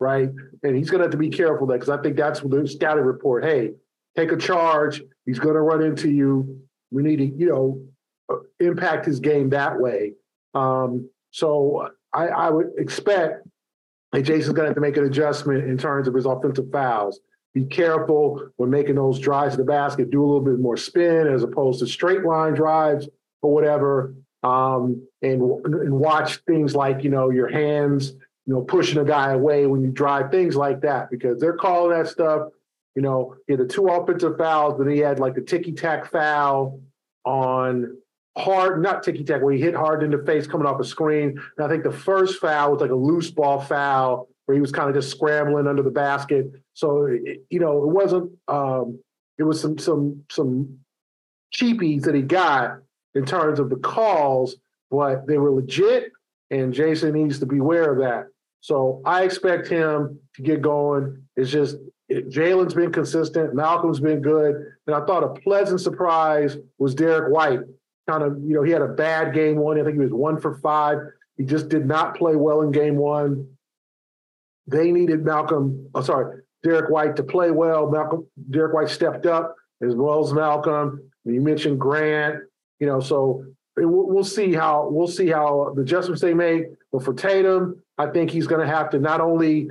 right? 0.00 0.30
And 0.62 0.76
he's 0.76 0.88
going 0.88 1.00
to 1.00 1.04
have 1.04 1.12
to 1.12 1.18
be 1.18 1.28
careful 1.28 1.66
there 1.66 1.76
because 1.76 1.90
I 1.90 2.02
think 2.02 2.16
that's 2.16 2.42
what 2.42 2.58
the 2.58 2.66
scouting 2.66 3.04
report. 3.04 3.44
Hey, 3.44 3.72
take 4.16 4.32
a 4.32 4.36
charge. 4.38 5.02
He's 5.26 5.38
going 5.38 5.54
to 5.54 5.60
run 5.60 5.82
into 5.82 6.10
you. 6.10 6.62
We 6.90 7.02
need 7.02 7.16
to, 7.16 7.26
you 7.26 7.48
know, 7.50 7.82
uh, 8.32 8.38
impact 8.60 9.04
his 9.04 9.20
game 9.20 9.50
that 9.50 9.78
way. 9.78 10.14
Um, 10.54 11.10
so 11.30 11.90
I, 12.14 12.28
I 12.28 12.50
would 12.50 12.70
expect 12.78 13.46
that 14.12 14.22
Jayson's 14.22 14.54
going 14.54 14.64
to 14.64 14.68
have 14.68 14.74
to 14.74 14.80
make 14.80 14.96
an 14.96 15.04
adjustment 15.04 15.68
in 15.68 15.76
terms 15.76 16.08
of 16.08 16.14
his 16.14 16.24
offensive 16.24 16.72
fouls. 16.72 17.20
Be 17.52 17.64
careful 17.66 18.48
when 18.56 18.70
making 18.70 18.94
those 18.94 19.18
drives 19.18 19.54
to 19.54 19.58
the 19.58 19.64
basket. 19.64 20.10
Do 20.10 20.24
a 20.24 20.26
little 20.26 20.40
bit 20.40 20.58
more 20.60 20.78
spin 20.78 21.26
as 21.26 21.42
opposed 21.42 21.80
to 21.80 21.86
straight 21.86 22.24
line 22.24 22.54
drives 22.54 23.06
or 23.42 23.52
whatever. 23.52 24.14
Um, 24.42 25.06
and 25.22 25.42
and 25.64 25.92
watch 25.92 26.38
things 26.46 26.74
like 26.74 27.04
you 27.04 27.10
know 27.10 27.30
your 27.30 27.48
hands, 27.48 28.12
you 28.46 28.54
know, 28.54 28.62
pushing 28.62 28.98
a 28.98 29.04
guy 29.04 29.32
away 29.32 29.66
when 29.66 29.82
you 29.82 29.90
drive, 29.90 30.30
things 30.30 30.56
like 30.56 30.80
that, 30.80 31.10
because 31.10 31.40
they're 31.40 31.56
calling 31.56 31.96
that 31.96 32.08
stuff. 32.08 32.48
You 32.94 33.02
know, 33.02 33.36
he 33.46 33.52
had 33.52 33.60
the 33.60 33.66
two 33.66 33.86
offensive 33.86 34.38
fouls, 34.38 34.74
but 34.78 34.86
he 34.86 34.98
had 34.98 35.20
like 35.20 35.34
the 35.34 35.42
ticky 35.42 35.72
tack 35.72 36.10
foul 36.10 36.80
on 37.24 37.96
hard, 38.36 38.82
not 38.82 39.02
ticky 39.02 39.24
tack, 39.24 39.42
where 39.42 39.52
he 39.52 39.60
hit 39.60 39.74
hard 39.74 40.02
in 40.02 40.10
the 40.10 40.24
face 40.24 40.46
coming 40.46 40.66
off 40.66 40.80
a 40.80 40.84
screen. 40.84 41.40
And 41.56 41.66
I 41.66 41.68
think 41.68 41.84
the 41.84 41.92
first 41.92 42.40
foul 42.40 42.72
was 42.72 42.80
like 42.80 42.90
a 42.90 42.94
loose 42.96 43.30
ball 43.30 43.60
foul 43.60 44.28
where 44.46 44.56
he 44.56 44.60
was 44.60 44.72
kind 44.72 44.88
of 44.88 44.94
just 44.94 45.10
scrambling 45.10 45.66
under 45.66 45.82
the 45.82 45.90
basket. 45.90 46.50
So 46.74 47.06
it, 47.06 47.44
you 47.50 47.60
know, 47.60 47.84
it 47.84 47.88
wasn't. 47.88 48.32
Um, 48.48 48.98
it 49.38 49.44
was 49.44 49.60
some 49.60 49.78
some 49.78 50.24
some 50.30 50.78
cheapies 51.54 52.02
that 52.02 52.14
he 52.14 52.22
got 52.22 52.78
in 53.14 53.24
terms 53.24 53.58
of 53.58 53.70
the 53.70 53.76
calls, 53.76 54.56
but 54.90 55.26
they 55.26 55.38
were 55.38 55.50
legit. 55.50 56.12
And 56.50 56.72
Jayson 56.74 57.12
needs 57.12 57.38
to 57.40 57.46
beware 57.46 57.92
of 57.92 57.98
that. 57.98 58.26
So 58.60 59.00
I 59.04 59.22
expect 59.22 59.68
him 59.68 60.18
to 60.34 60.42
get 60.42 60.60
going. 60.62 61.22
It's 61.36 61.50
just 61.50 61.76
it- 62.08 62.28
Jaylen's 62.28 62.74
been 62.74 62.92
consistent. 62.92 63.54
Malcolm's 63.54 64.00
been 64.00 64.20
good. 64.20 64.56
And 64.86 64.96
I 64.96 65.04
thought 65.06 65.22
a 65.22 65.40
pleasant 65.40 65.80
surprise 65.80 66.56
was 66.78 66.94
Derrick 66.94 67.32
White. 67.32 67.60
Kind 68.08 68.22
of, 68.24 68.38
you 68.42 68.54
know, 68.54 68.62
he 68.62 68.72
had 68.72 68.82
a 68.82 68.88
bad 68.88 69.32
game 69.32 69.56
one. 69.56 69.78
I 69.80 69.84
think 69.84 69.94
he 69.94 70.00
was 70.00 70.12
one 70.12 70.40
for 70.40 70.56
five. 70.58 70.98
He 71.36 71.44
just 71.44 71.68
did 71.68 71.86
not 71.86 72.16
play 72.16 72.34
well 72.36 72.62
in 72.62 72.72
game 72.72 72.96
one. 72.96 73.46
they 74.66 74.92
needed 74.92 75.24
Malcolm, 75.24 75.88
oh, 75.94 76.02
sorry, 76.02 76.42
Derrick 76.62 76.90
White 76.90 77.16
to 77.16 77.22
play 77.22 77.50
well. 77.50 77.90
Malcolm, 77.90 78.26
Derrick 78.50 78.74
White 78.74 78.88
stepped 78.88 79.26
up 79.26 79.56
as 79.82 79.94
well 79.94 80.24
as 80.24 80.32
Malcolm. 80.32 81.00
You 81.24 81.40
mentioned 81.40 81.80
Grant, 81.80 82.40
you 82.80 82.86
know, 82.86 83.00
so 83.00 83.44
we'll, 83.76 84.06
we'll 84.06 84.24
see 84.24 84.52
how 84.52 84.88
we'll 84.90 85.06
see 85.06 85.28
how 85.28 85.72
the 85.76 85.82
adjustments 85.82 86.20
they 86.20 86.34
make. 86.34 86.64
But 86.92 87.04
for 87.04 87.14
Tatum, 87.14 87.82
I 87.98 88.06
think 88.06 88.30
he's 88.30 88.46
going 88.46 88.60
to 88.60 88.66
have 88.66 88.90
to 88.90 88.98
not 88.98 89.20
only 89.20 89.68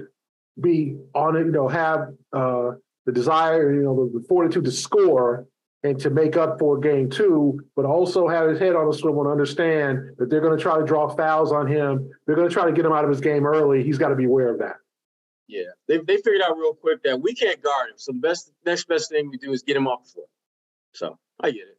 be 0.59 0.97
on 1.13 1.35
it, 1.35 1.45
you 1.45 1.51
know, 1.51 1.67
have 1.67 2.13
uh, 2.31 2.71
the 3.05 3.11
desire, 3.11 3.73
you 3.73 3.81
know, 3.81 3.95
the, 3.95 4.19
the 4.19 4.25
fortitude 4.27 4.65
to 4.65 4.71
score 4.71 5.47
and 5.83 5.99
to 5.99 6.09
make 6.09 6.35
up 6.35 6.59
for 6.59 6.77
game 6.77 7.09
two, 7.09 7.59
but 7.75 7.85
also 7.85 8.27
have 8.27 8.49
his 8.49 8.59
head 8.59 8.75
on 8.75 8.87
a 8.87 8.93
swivel 8.93 9.21
and 9.21 9.31
understand 9.31 10.09
that 10.17 10.29
they're 10.29 10.41
going 10.41 10.55
to 10.55 10.61
try 10.61 10.77
to 10.77 10.85
draw 10.85 11.07
fouls 11.07 11.51
on 11.51 11.67
him. 11.67 12.09
They're 12.27 12.35
going 12.35 12.49
to 12.49 12.53
try 12.53 12.65
to 12.65 12.73
get 12.73 12.85
him 12.85 12.91
out 12.91 13.05
of 13.05 13.09
his 13.09 13.21
game 13.21 13.45
early. 13.45 13.83
He's 13.83 13.97
got 13.97 14.09
to 14.09 14.15
be 14.15 14.25
aware 14.25 14.49
of 14.49 14.59
that. 14.59 14.75
Yeah, 15.47 15.63
they, 15.87 15.97
they 15.97 16.17
figured 16.17 16.41
out 16.41 16.57
real 16.57 16.73
quick 16.75 17.01
that 17.03 17.19
we 17.19 17.33
can't 17.33 17.61
guard 17.63 17.89
him. 17.89 17.95
So 17.97 18.11
the 18.11 18.19
best 18.19 18.51
next 18.65 18.87
best 18.87 19.09
thing 19.09 19.29
we 19.29 19.37
do 19.37 19.51
is 19.51 19.63
get 19.63 19.75
him 19.77 19.87
off 19.87 20.03
the 20.03 20.11
floor. 20.11 20.25
So 20.93 21.17
I 21.39 21.51
get 21.51 21.61
it. 21.61 21.78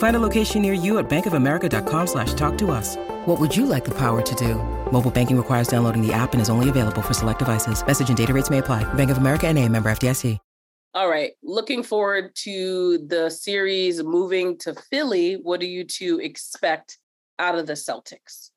Find 0.00 0.16
a 0.16 0.18
location 0.18 0.62
near 0.62 0.72
you 0.72 0.98
at 0.98 1.10
bankofamerica.com 1.10 2.06
slash 2.06 2.32
talk 2.32 2.56
to 2.58 2.70
us. 2.70 2.96
What 3.26 3.38
would 3.38 3.54
you 3.54 3.66
like 3.66 3.84
the 3.84 3.90
power 3.94 4.22
to 4.22 4.34
do? 4.34 4.54
Mobile 4.90 5.10
banking 5.10 5.36
requires 5.36 5.68
downloading 5.68 6.00
the 6.00 6.12
app 6.12 6.32
and 6.32 6.40
is 6.40 6.48
only 6.48 6.70
available 6.70 7.02
for 7.02 7.12
select 7.12 7.38
devices. 7.38 7.86
Message 7.86 8.08
and 8.08 8.16
data 8.16 8.32
rates 8.32 8.48
may 8.48 8.58
apply. 8.58 8.82
Bank 8.94 9.10
of 9.10 9.18
America 9.18 9.46
and 9.46 9.58
a 9.58 9.68
member 9.68 9.90
FDIC. 9.90 10.38
All 10.94 11.08
right. 11.08 11.32
Looking 11.42 11.82
forward 11.82 12.34
to 12.36 13.06
the 13.06 13.28
series 13.28 14.02
moving 14.02 14.56
to 14.58 14.74
Philly. 14.74 15.34
What 15.34 15.60
do 15.60 15.66
you 15.66 15.84
two 15.84 16.18
expect 16.18 16.98
out 17.38 17.58
of 17.58 17.66
the 17.66 17.74
Celtics? 17.74 18.50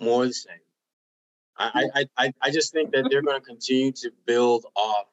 More 0.00 0.26
the 0.26 0.32
same. 0.32 0.54
I, 1.58 1.88
I, 1.94 2.06
I, 2.16 2.32
I 2.42 2.50
just 2.50 2.72
think 2.72 2.92
that 2.92 3.08
they're 3.10 3.22
going 3.22 3.40
to 3.40 3.46
continue 3.46 3.92
to 3.92 4.10
build 4.26 4.64
off 4.74 5.06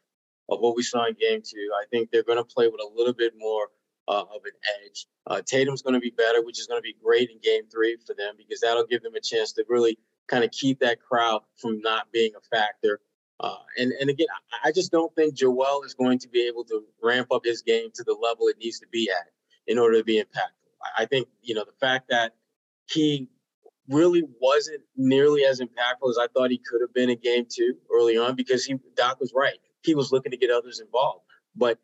of 0.50 0.60
what 0.60 0.76
we 0.76 0.84
saw 0.84 1.06
in 1.06 1.14
game 1.14 1.42
two. 1.44 1.70
I 1.82 1.86
think 1.90 2.12
they're 2.12 2.24
going 2.24 2.38
to 2.38 2.44
play 2.44 2.68
with 2.68 2.82
a 2.82 2.96
little 2.96 3.14
bit 3.14 3.34
more 3.38 3.70
uh, 4.08 4.22
of 4.22 4.42
an 4.46 4.52
edge. 4.86 5.06
Uh, 5.28 5.42
Tatum's 5.42 5.82
going 5.82 5.94
to 5.94 6.00
be 6.00 6.12
better, 6.12 6.44
which 6.44 6.60
is 6.60 6.68
going 6.68 6.80
to 6.80 6.84
be 6.84 6.96
great 7.04 7.30
in 7.30 7.38
game 7.42 7.64
three 7.72 7.98
for 8.06 8.14
them 8.14 8.36
because 8.38 8.60
that'll 8.62 8.86
give 8.86 9.02
them 9.02 9.16
a 9.16 9.22
chance 9.22 9.54
to 9.54 9.66
really 9.70 9.98
kind 10.28 10.44
of 10.44 10.52
keep 10.52 10.80
that 10.80 11.02
crowd 11.02 11.42
from 11.58 11.82
not 11.82 12.12
being 12.12 12.32
a 12.38 12.56
factor. 12.56 13.00
Uh, 13.40 13.56
and, 13.78 13.92
and 14.00 14.10
again, 14.10 14.28
I, 14.64 14.72
just 14.72 14.92
don't 14.92 15.14
think 15.16 15.36
Joel 15.36 15.84
is 15.84 15.94
going 15.94 16.20
to 16.20 16.30
be 16.30 16.48
able 16.48 16.64
to 16.66 16.84
ramp 17.02 17.30
up 17.32 17.44
his 17.44 17.62
game 17.62 17.90
to 17.96 18.04
the 18.04 18.14
level 18.14 18.48
it 18.48 18.58
needs 18.58 18.80
to 18.80 18.88
be 18.92 19.10
at 19.10 19.28
in 19.68 19.78
order 19.80 19.98
to 19.98 20.04
be 20.04 20.18
impactful. 20.18 20.70
I, 20.98 21.04
I 21.04 21.06
think, 21.06 21.28
you 21.42 21.56
know, 21.56 21.66
the 21.66 21.74
fact 21.80 22.10
that 22.10 22.36
he 22.90 23.30
really 23.90 24.24
wasn't 24.40 24.82
nearly 24.96 25.44
as 25.44 25.60
impactful 25.60 26.10
as 26.10 26.18
I 26.18 26.28
thought 26.28 26.52
he 26.52 26.58
could 26.58 26.82
have 26.82 26.94
been 26.94 27.10
in 27.10 27.20
game 27.20 27.46
two 27.50 27.76
early 27.94 28.18
on 28.18 28.36
because 28.36 28.66
he 28.66 28.76
Doc 28.96 29.20
was 29.20 29.34
right. 29.36 29.58
He 29.84 29.96
was 29.96 30.12
looking 30.12 30.32
to 30.32 30.38
get 30.38 30.50
others 30.50 30.80
involved. 30.80 31.26
But 31.56 31.80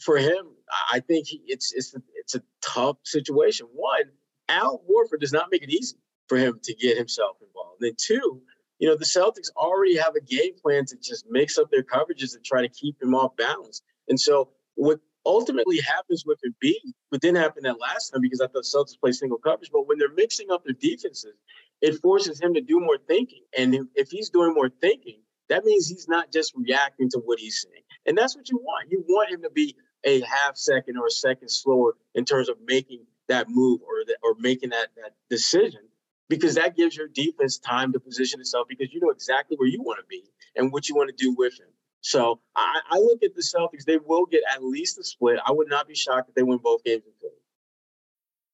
for 0.00 0.16
him, 0.18 0.46
I 0.92 1.00
think 1.00 1.28
he, 1.28 1.42
it's 1.46 1.72
it's 1.72 1.94
it's 2.14 2.34
a 2.34 2.42
tough 2.62 2.96
situation. 3.04 3.66
One, 3.72 4.04
Al 4.48 4.82
Horford 4.88 5.20
does 5.20 5.32
not 5.32 5.48
make 5.50 5.62
it 5.62 5.70
easy 5.70 5.96
for 6.28 6.38
him 6.38 6.58
to 6.64 6.74
get 6.74 6.96
himself 6.96 7.36
involved. 7.40 7.82
And 7.82 7.96
two, 7.98 8.42
you 8.78 8.88
know, 8.88 8.96
the 8.96 9.04
Celtics 9.04 9.50
already 9.56 9.96
have 9.96 10.14
a 10.16 10.20
game 10.20 10.54
plan 10.60 10.84
to 10.86 10.96
just 10.96 11.26
mix 11.30 11.58
up 11.58 11.70
their 11.70 11.82
coverages 11.82 12.34
and 12.34 12.44
try 12.44 12.62
to 12.62 12.68
keep 12.68 13.00
him 13.02 13.14
off 13.14 13.36
balance. 13.36 13.82
And 14.08 14.18
so 14.18 14.50
what 14.74 15.00
ultimately 15.26 15.80
happens 15.80 16.24
with 16.26 16.38
Embiid, 16.46 16.92
but 17.10 17.20
didn't 17.20 17.38
happen 17.38 17.62
that 17.64 17.80
last 17.80 18.10
time 18.10 18.20
because 18.20 18.40
I 18.40 18.46
thought 18.46 18.64
Celtics 18.64 18.98
play 19.00 19.12
single 19.12 19.38
coverage. 19.38 19.70
But 19.72 19.86
when 19.86 19.98
they're 19.98 20.12
mixing 20.14 20.50
up 20.50 20.64
their 20.64 20.74
defenses, 20.74 21.34
it 21.80 22.00
forces 22.00 22.40
him 22.40 22.54
to 22.54 22.60
do 22.60 22.80
more 22.80 22.98
thinking. 23.08 23.44
And 23.56 23.88
if 23.94 24.10
he's 24.10 24.30
doing 24.30 24.54
more 24.54 24.68
thinking, 24.68 25.20
that 25.48 25.64
means 25.64 25.88
he's 25.88 26.08
not 26.08 26.32
just 26.32 26.52
reacting 26.56 27.10
to 27.10 27.18
what 27.18 27.38
he's 27.38 27.62
saying. 27.62 27.82
And 28.06 28.16
that's 28.16 28.36
what 28.36 28.48
you 28.50 28.58
want. 28.58 28.90
You 28.90 29.04
want 29.06 29.30
him 29.30 29.42
to 29.42 29.50
be 29.50 29.76
a 30.04 30.20
half 30.20 30.56
second 30.56 30.96
or 30.98 31.06
a 31.06 31.10
second 31.10 31.48
slower 31.48 31.94
in 32.14 32.24
terms 32.24 32.48
of 32.48 32.56
making 32.66 33.06
that 33.28 33.48
move 33.48 33.80
or 33.82 34.04
the, 34.06 34.16
or 34.22 34.34
making 34.38 34.70
that, 34.70 34.88
that 34.96 35.12
decision 35.30 35.80
because 36.28 36.54
that 36.54 36.76
gives 36.76 36.96
your 36.96 37.08
defense 37.08 37.58
time 37.58 37.92
to 37.92 38.00
position 38.00 38.40
itself 38.40 38.66
because 38.68 38.92
you 38.92 39.00
know 39.00 39.10
exactly 39.10 39.56
where 39.56 39.68
you 39.68 39.82
want 39.82 39.98
to 39.98 40.06
be 40.08 40.22
and 40.56 40.72
what 40.72 40.88
you 40.88 40.94
want 40.94 41.08
to 41.08 41.16
do 41.16 41.34
with 41.36 41.58
him. 41.58 41.68
So 42.00 42.40
I, 42.54 42.80
I, 42.90 42.98
look 42.98 43.22
at 43.22 43.34
the 43.34 43.42
Celtics; 43.42 43.84
they 43.86 43.96
will 43.96 44.26
get 44.26 44.42
at 44.52 44.62
least 44.62 44.98
a 44.98 45.04
split. 45.04 45.38
I 45.44 45.52
would 45.52 45.70
not 45.70 45.88
be 45.88 45.94
shocked 45.94 46.28
if 46.28 46.34
they 46.34 46.42
win 46.42 46.58
both 46.58 46.84
games 46.84 47.02
in 47.06 47.12
Philly. 47.20 47.32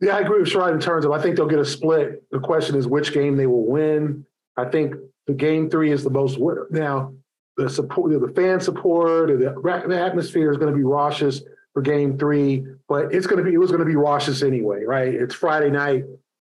Yeah, 0.00 0.16
I 0.16 0.20
agree 0.20 0.40
with 0.40 0.48
Sherrod 0.48 0.74
in 0.74 0.80
terms 0.80 1.04
of 1.04 1.10
I 1.10 1.20
think 1.20 1.36
they'll 1.36 1.46
get 1.46 1.58
a 1.58 1.64
split. 1.64 2.22
The 2.30 2.38
question 2.38 2.76
is 2.76 2.86
which 2.86 3.12
game 3.12 3.36
they 3.36 3.46
will 3.46 3.66
win. 3.66 4.24
I 4.56 4.64
think 4.66 4.94
the 5.26 5.34
game 5.34 5.68
three 5.70 5.90
is 5.90 6.04
the 6.04 6.10
most 6.10 6.38
now. 6.70 7.14
The 7.56 7.68
support, 7.68 8.12
the 8.20 8.32
fan 8.34 8.60
support, 8.60 9.28
the, 9.28 9.84
the 9.88 10.00
atmosphere 10.00 10.52
is 10.52 10.58
going 10.58 10.70
to 10.70 10.76
be 10.76 10.84
raucous 10.84 11.42
for 11.74 11.82
game 11.82 12.16
three, 12.16 12.64
but 12.88 13.12
it's 13.12 13.26
going 13.26 13.38
to 13.38 13.48
be 13.48 13.52
it 13.52 13.58
was 13.58 13.70
going 13.70 13.80
to 13.80 13.86
be 13.86 13.96
raucous 13.96 14.42
anyway, 14.44 14.84
right? 14.84 15.12
It's 15.12 15.34
Friday 15.34 15.70
night, 15.70 16.04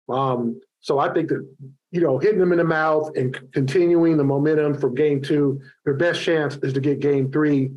um, 0.08 0.62
so 0.80 1.00
I 1.00 1.14
think 1.14 1.28
that 1.28 1.46
you 1.92 2.00
know 2.00 2.20
hitting 2.20 2.40
them 2.40 2.54
in 2.54 2.58
the 2.58 2.64
mouth 2.64 3.12
and 3.18 3.38
continuing 3.52 4.16
the 4.16 4.24
momentum 4.24 4.78
from 4.78 4.96
game 4.96 5.22
two, 5.22 5.62
their 5.84 5.96
best 5.96 6.22
chance 6.22 6.56
is 6.64 6.72
to 6.72 6.80
get 6.80 7.02
game 7.02 7.30
three, 7.30 7.72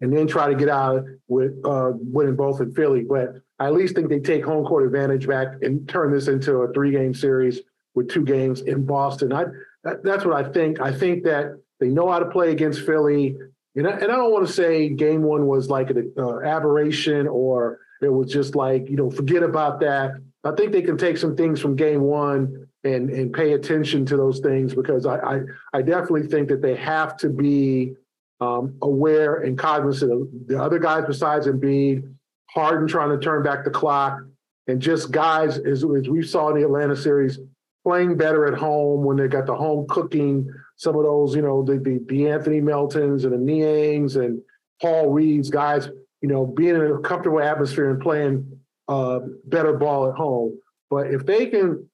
and 0.00 0.12
then 0.16 0.26
try 0.26 0.48
to 0.48 0.56
get 0.56 0.68
out 0.68 1.04
with 1.28 1.52
uh, 1.64 1.92
winning 1.94 2.34
both 2.36 2.60
in 2.60 2.74
Philly, 2.74 3.04
but. 3.08 3.36
I 3.62 3.66
at 3.66 3.74
least 3.74 3.94
think 3.94 4.08
they 4.08 4.18
take 4.18 4.44
home 4.44 4.64
court 4.64 4.84
advantage 4.84 5.28
back 5.28 5.46
and 5.62 5.88
turn 5.88 6.12
this 6.12 6.26
into 6.26 6.56
a 6.56 6.72
three 6.72 6.90
game 6.90 7.14
series 7.14 7.60
with 7.94 8.10
two 8.10 8.24
games 8.24 8.62
in 8.62 8.84
Boston. 8.84 9.32
I 9.32 9.44
that, 9.84 10.02
that's 10.02 10.24
what 10.24 10.34
I 10.34 10.50
think. 10.50 10.80
I 10.80 10.92
think 10.92 11.22
that 11.24 11.60
they 11.78 11.88
know 11.88 12.10
how 12.10 12.18
to 12.18 12.26
play 12.26 12.50
against 12.50 12.84
Philly. 12.84 13.36
You 13.76 13.82
know, 13.84 13.90
and 13.90 14.02
I 14.02 14.16
don't 14.16 14.32
want 14.32 14.48
to 14.48 14.52
say 14.52 14.88
game 14.88 15.22
one 15.22 15.46
was 15.46 15.70
like 15.70 15.90
an 15.90 16.12
uh, 16.18 16.40
aberration 16.40 17.28
or 17.28 17.78
it 18.02 18.12
was 18.12 18.32
just 18.32 18.56
like, 18.56 18.90
you 18.90 18.96
know, 18.96 19.10
forget 19.10 19.44
about 19.44 19.78
that. 19.80 20.10
I 20.42 20.50
think 20.56 20.72
they 20.72 20.82
can 20.82 20.98
take 20.98 21.16
some 21.16 21.36
things 21.36 21.60
from 21.60 21.76
game 21.76 22.00
one 22.00 22.66
and 22.82 23.10
and 23.10 23.32
pay 23.32 23.52
attention 23.52 24.04
to 24.06 24.16
those 24.16 24.40
things 24.40 24.74
because 24.74 25.06
I 25.06 25.18
I, 25.18 25.40
I 25.72 25.82
definitely 25.82 26.26
think 26.26 26.48
that 26.48 26.62
they 26.62 26.74
have 26.74 27.16
to 27.18 27.28
be 27.28 27.94
um, 28.40 28.74
aware 28.82 29.36
and 29.36 29.56
cognizant 29.56 30.10
of 30.10 30.28
the 30.48 30.60
other 30.60 30.80
guys 30.80 31.04
besides 31.06 31.46
Embiid 31.46 32.12
Harden 32.54 32.86
trying 32.86 33.10
to 33.10 33.18
turn 33.18 33.42
back 33.42 33.64
the 33.64 33.70
clock, 33.70 34.20
and 34.66 34.80
just 34.80 35.10
guys, 35.10 35.58
as, 35.58 35.84
as 35.84 36.08
we 36.08 36.22
saw 36.22 36.50
in 36.50 36.56
the 36.60 36.64
Atlanta 36.64 36.94
series, 36.94 37.38
playing 37.84 38.16
better 38.16 38.46
at 38.46 38.58
home 38.58 39.04
when 39.04 39.16
they 39.16 39.28
got 39.28 39.46
the 39.46 39.54
home 39.54 39.86
cooking. 39.88 40.48
Some 40.76 40.96
of 40.96 41.04
those, 41.04 41.34
you 41.34 41.42
know, 41.42 41.62
the 41.62 41.78
the, 41.78 42.00
the 42.06 42.28
Anthony 42.28 42.60
Meltons 42.60 43.24
and 43.24 43.32
the 43.32 43.52
Niangs 43.52 44.16
and 44.16 44.40
Paul 44.80 45.10
Reeds, 45.10 45.50
guys, 45.50 45.88
you 46.20 46.28
know, 46.28 46.46
being 46.46 46.74
in 46.74 46.82
a 46.82 46.98
comfortable 46.98 47.40
atmosphere 47.40 47.90
and 47.90 48.00
playing 48.00 48.58
uh, 48.88 49.20
better 49.46 49.74
ball 49.74 50.08
at 50.08 50.14
home. 50.14 50.58
But 50.90 51.08
if 51.08 51.24
they 51.24 51.46
can 51.46 51.88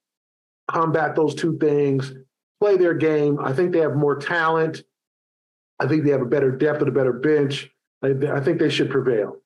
combat 0.68 1.14
those 1.14 1.34
two 1.34 1.56
things, 1.58 2.12
play 2.60 2.76
their 2.76 2.94
game, 2.94 3.38
I 3.40 3.52
think 3.52 3.72
they 3.72 3.80
have 3.80 3.94
more 3.94 4.16
talent. 4.16 4.82
I 5.78 5.86
think 5.86 6.04
they 6.04 6.10
have 6.10 6.22
a 6.22 6.26
better 6.26 6.50
depth 6.50 6.80
and 6.80 6.88
a 6.88 6.92
better 6.92 7.12
bench. 7.12 7.70
I, 8.02 8.08
I 8.32 8.40
think 8.40 8.58
they 8.58 8.70
should 8.70 8.90
prevail. 8.90 9.36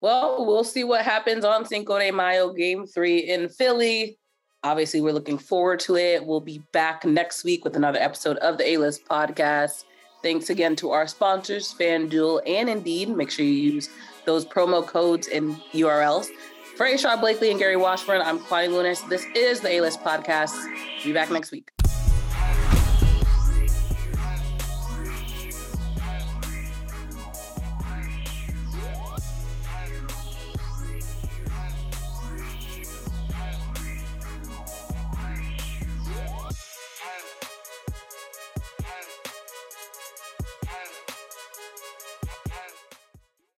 Well, 0.00 0.46
we'll 0.46 0.64
see 0.64 0.84
what 0.84 1.04
happens 1.04 1.44
on 1.44 1.66
Cinco 1.66 1.98
de 1.98 2.10
Mayo, 2.10 2.52
game 2.52 2.86
three 2.86 3.18
in 3.18 3.48
Philly. 3.50 4.18
Obviously, 4.62 5.00
we're 5.00 5.12
looking 5.12 5.38
forward 5.38 5.80
to 5.80 5.96
it. 5.96 6.24
We'll 6.24 6.40
be 6.40 6.62
back 6.72 7.04
next 7.04 7.44
week 7.44 7.64
with 7.64 7.76
another 7.76 7.98
episode 7.98 8.38
of 8.38 8.56
the 8.56 8.66
A 8.70 8.76
List 8.78 9.06
podcast. 9.06 9.84
Thanks 10.22 10.50
again 10.50 10.76
to 10.76 10.90
our 10.90 11.06
sponsors, 11.06 11.74
FanDuel 11.78 12.42
and 12.46 12.68
Indeed. 12.68 13.08
Make 13.08 13.30
sure 13.30 13.44
you 13.44 13.52
use 13.52 13.88
those 14.26 14.44
promo 14.44 14.86
codes 14.86 15.28
and 15.28 15.56
URLs. 15.72 16.28
For 16.76 16.86
A. 16.86 16.94
Sherrod 16.94 17.20
Blakely 17.20 17.50
and 17.50 17.58
Gary 17.58 17.76
Washburn, 17.76 18.22
I'm 18.22 18.38
Kwani 18.38 18.68
Lunis. 18.68 19.06
This 19.08 19.26
is 19.34 19.60
the 19.60 19.70
A 19.72 19.80
List 19.82 20.00
podcast. 20.00 20.54
Be 21.04 21.12
back 21.12 21.30
next 21.30 21.50
week. 21.52 21.70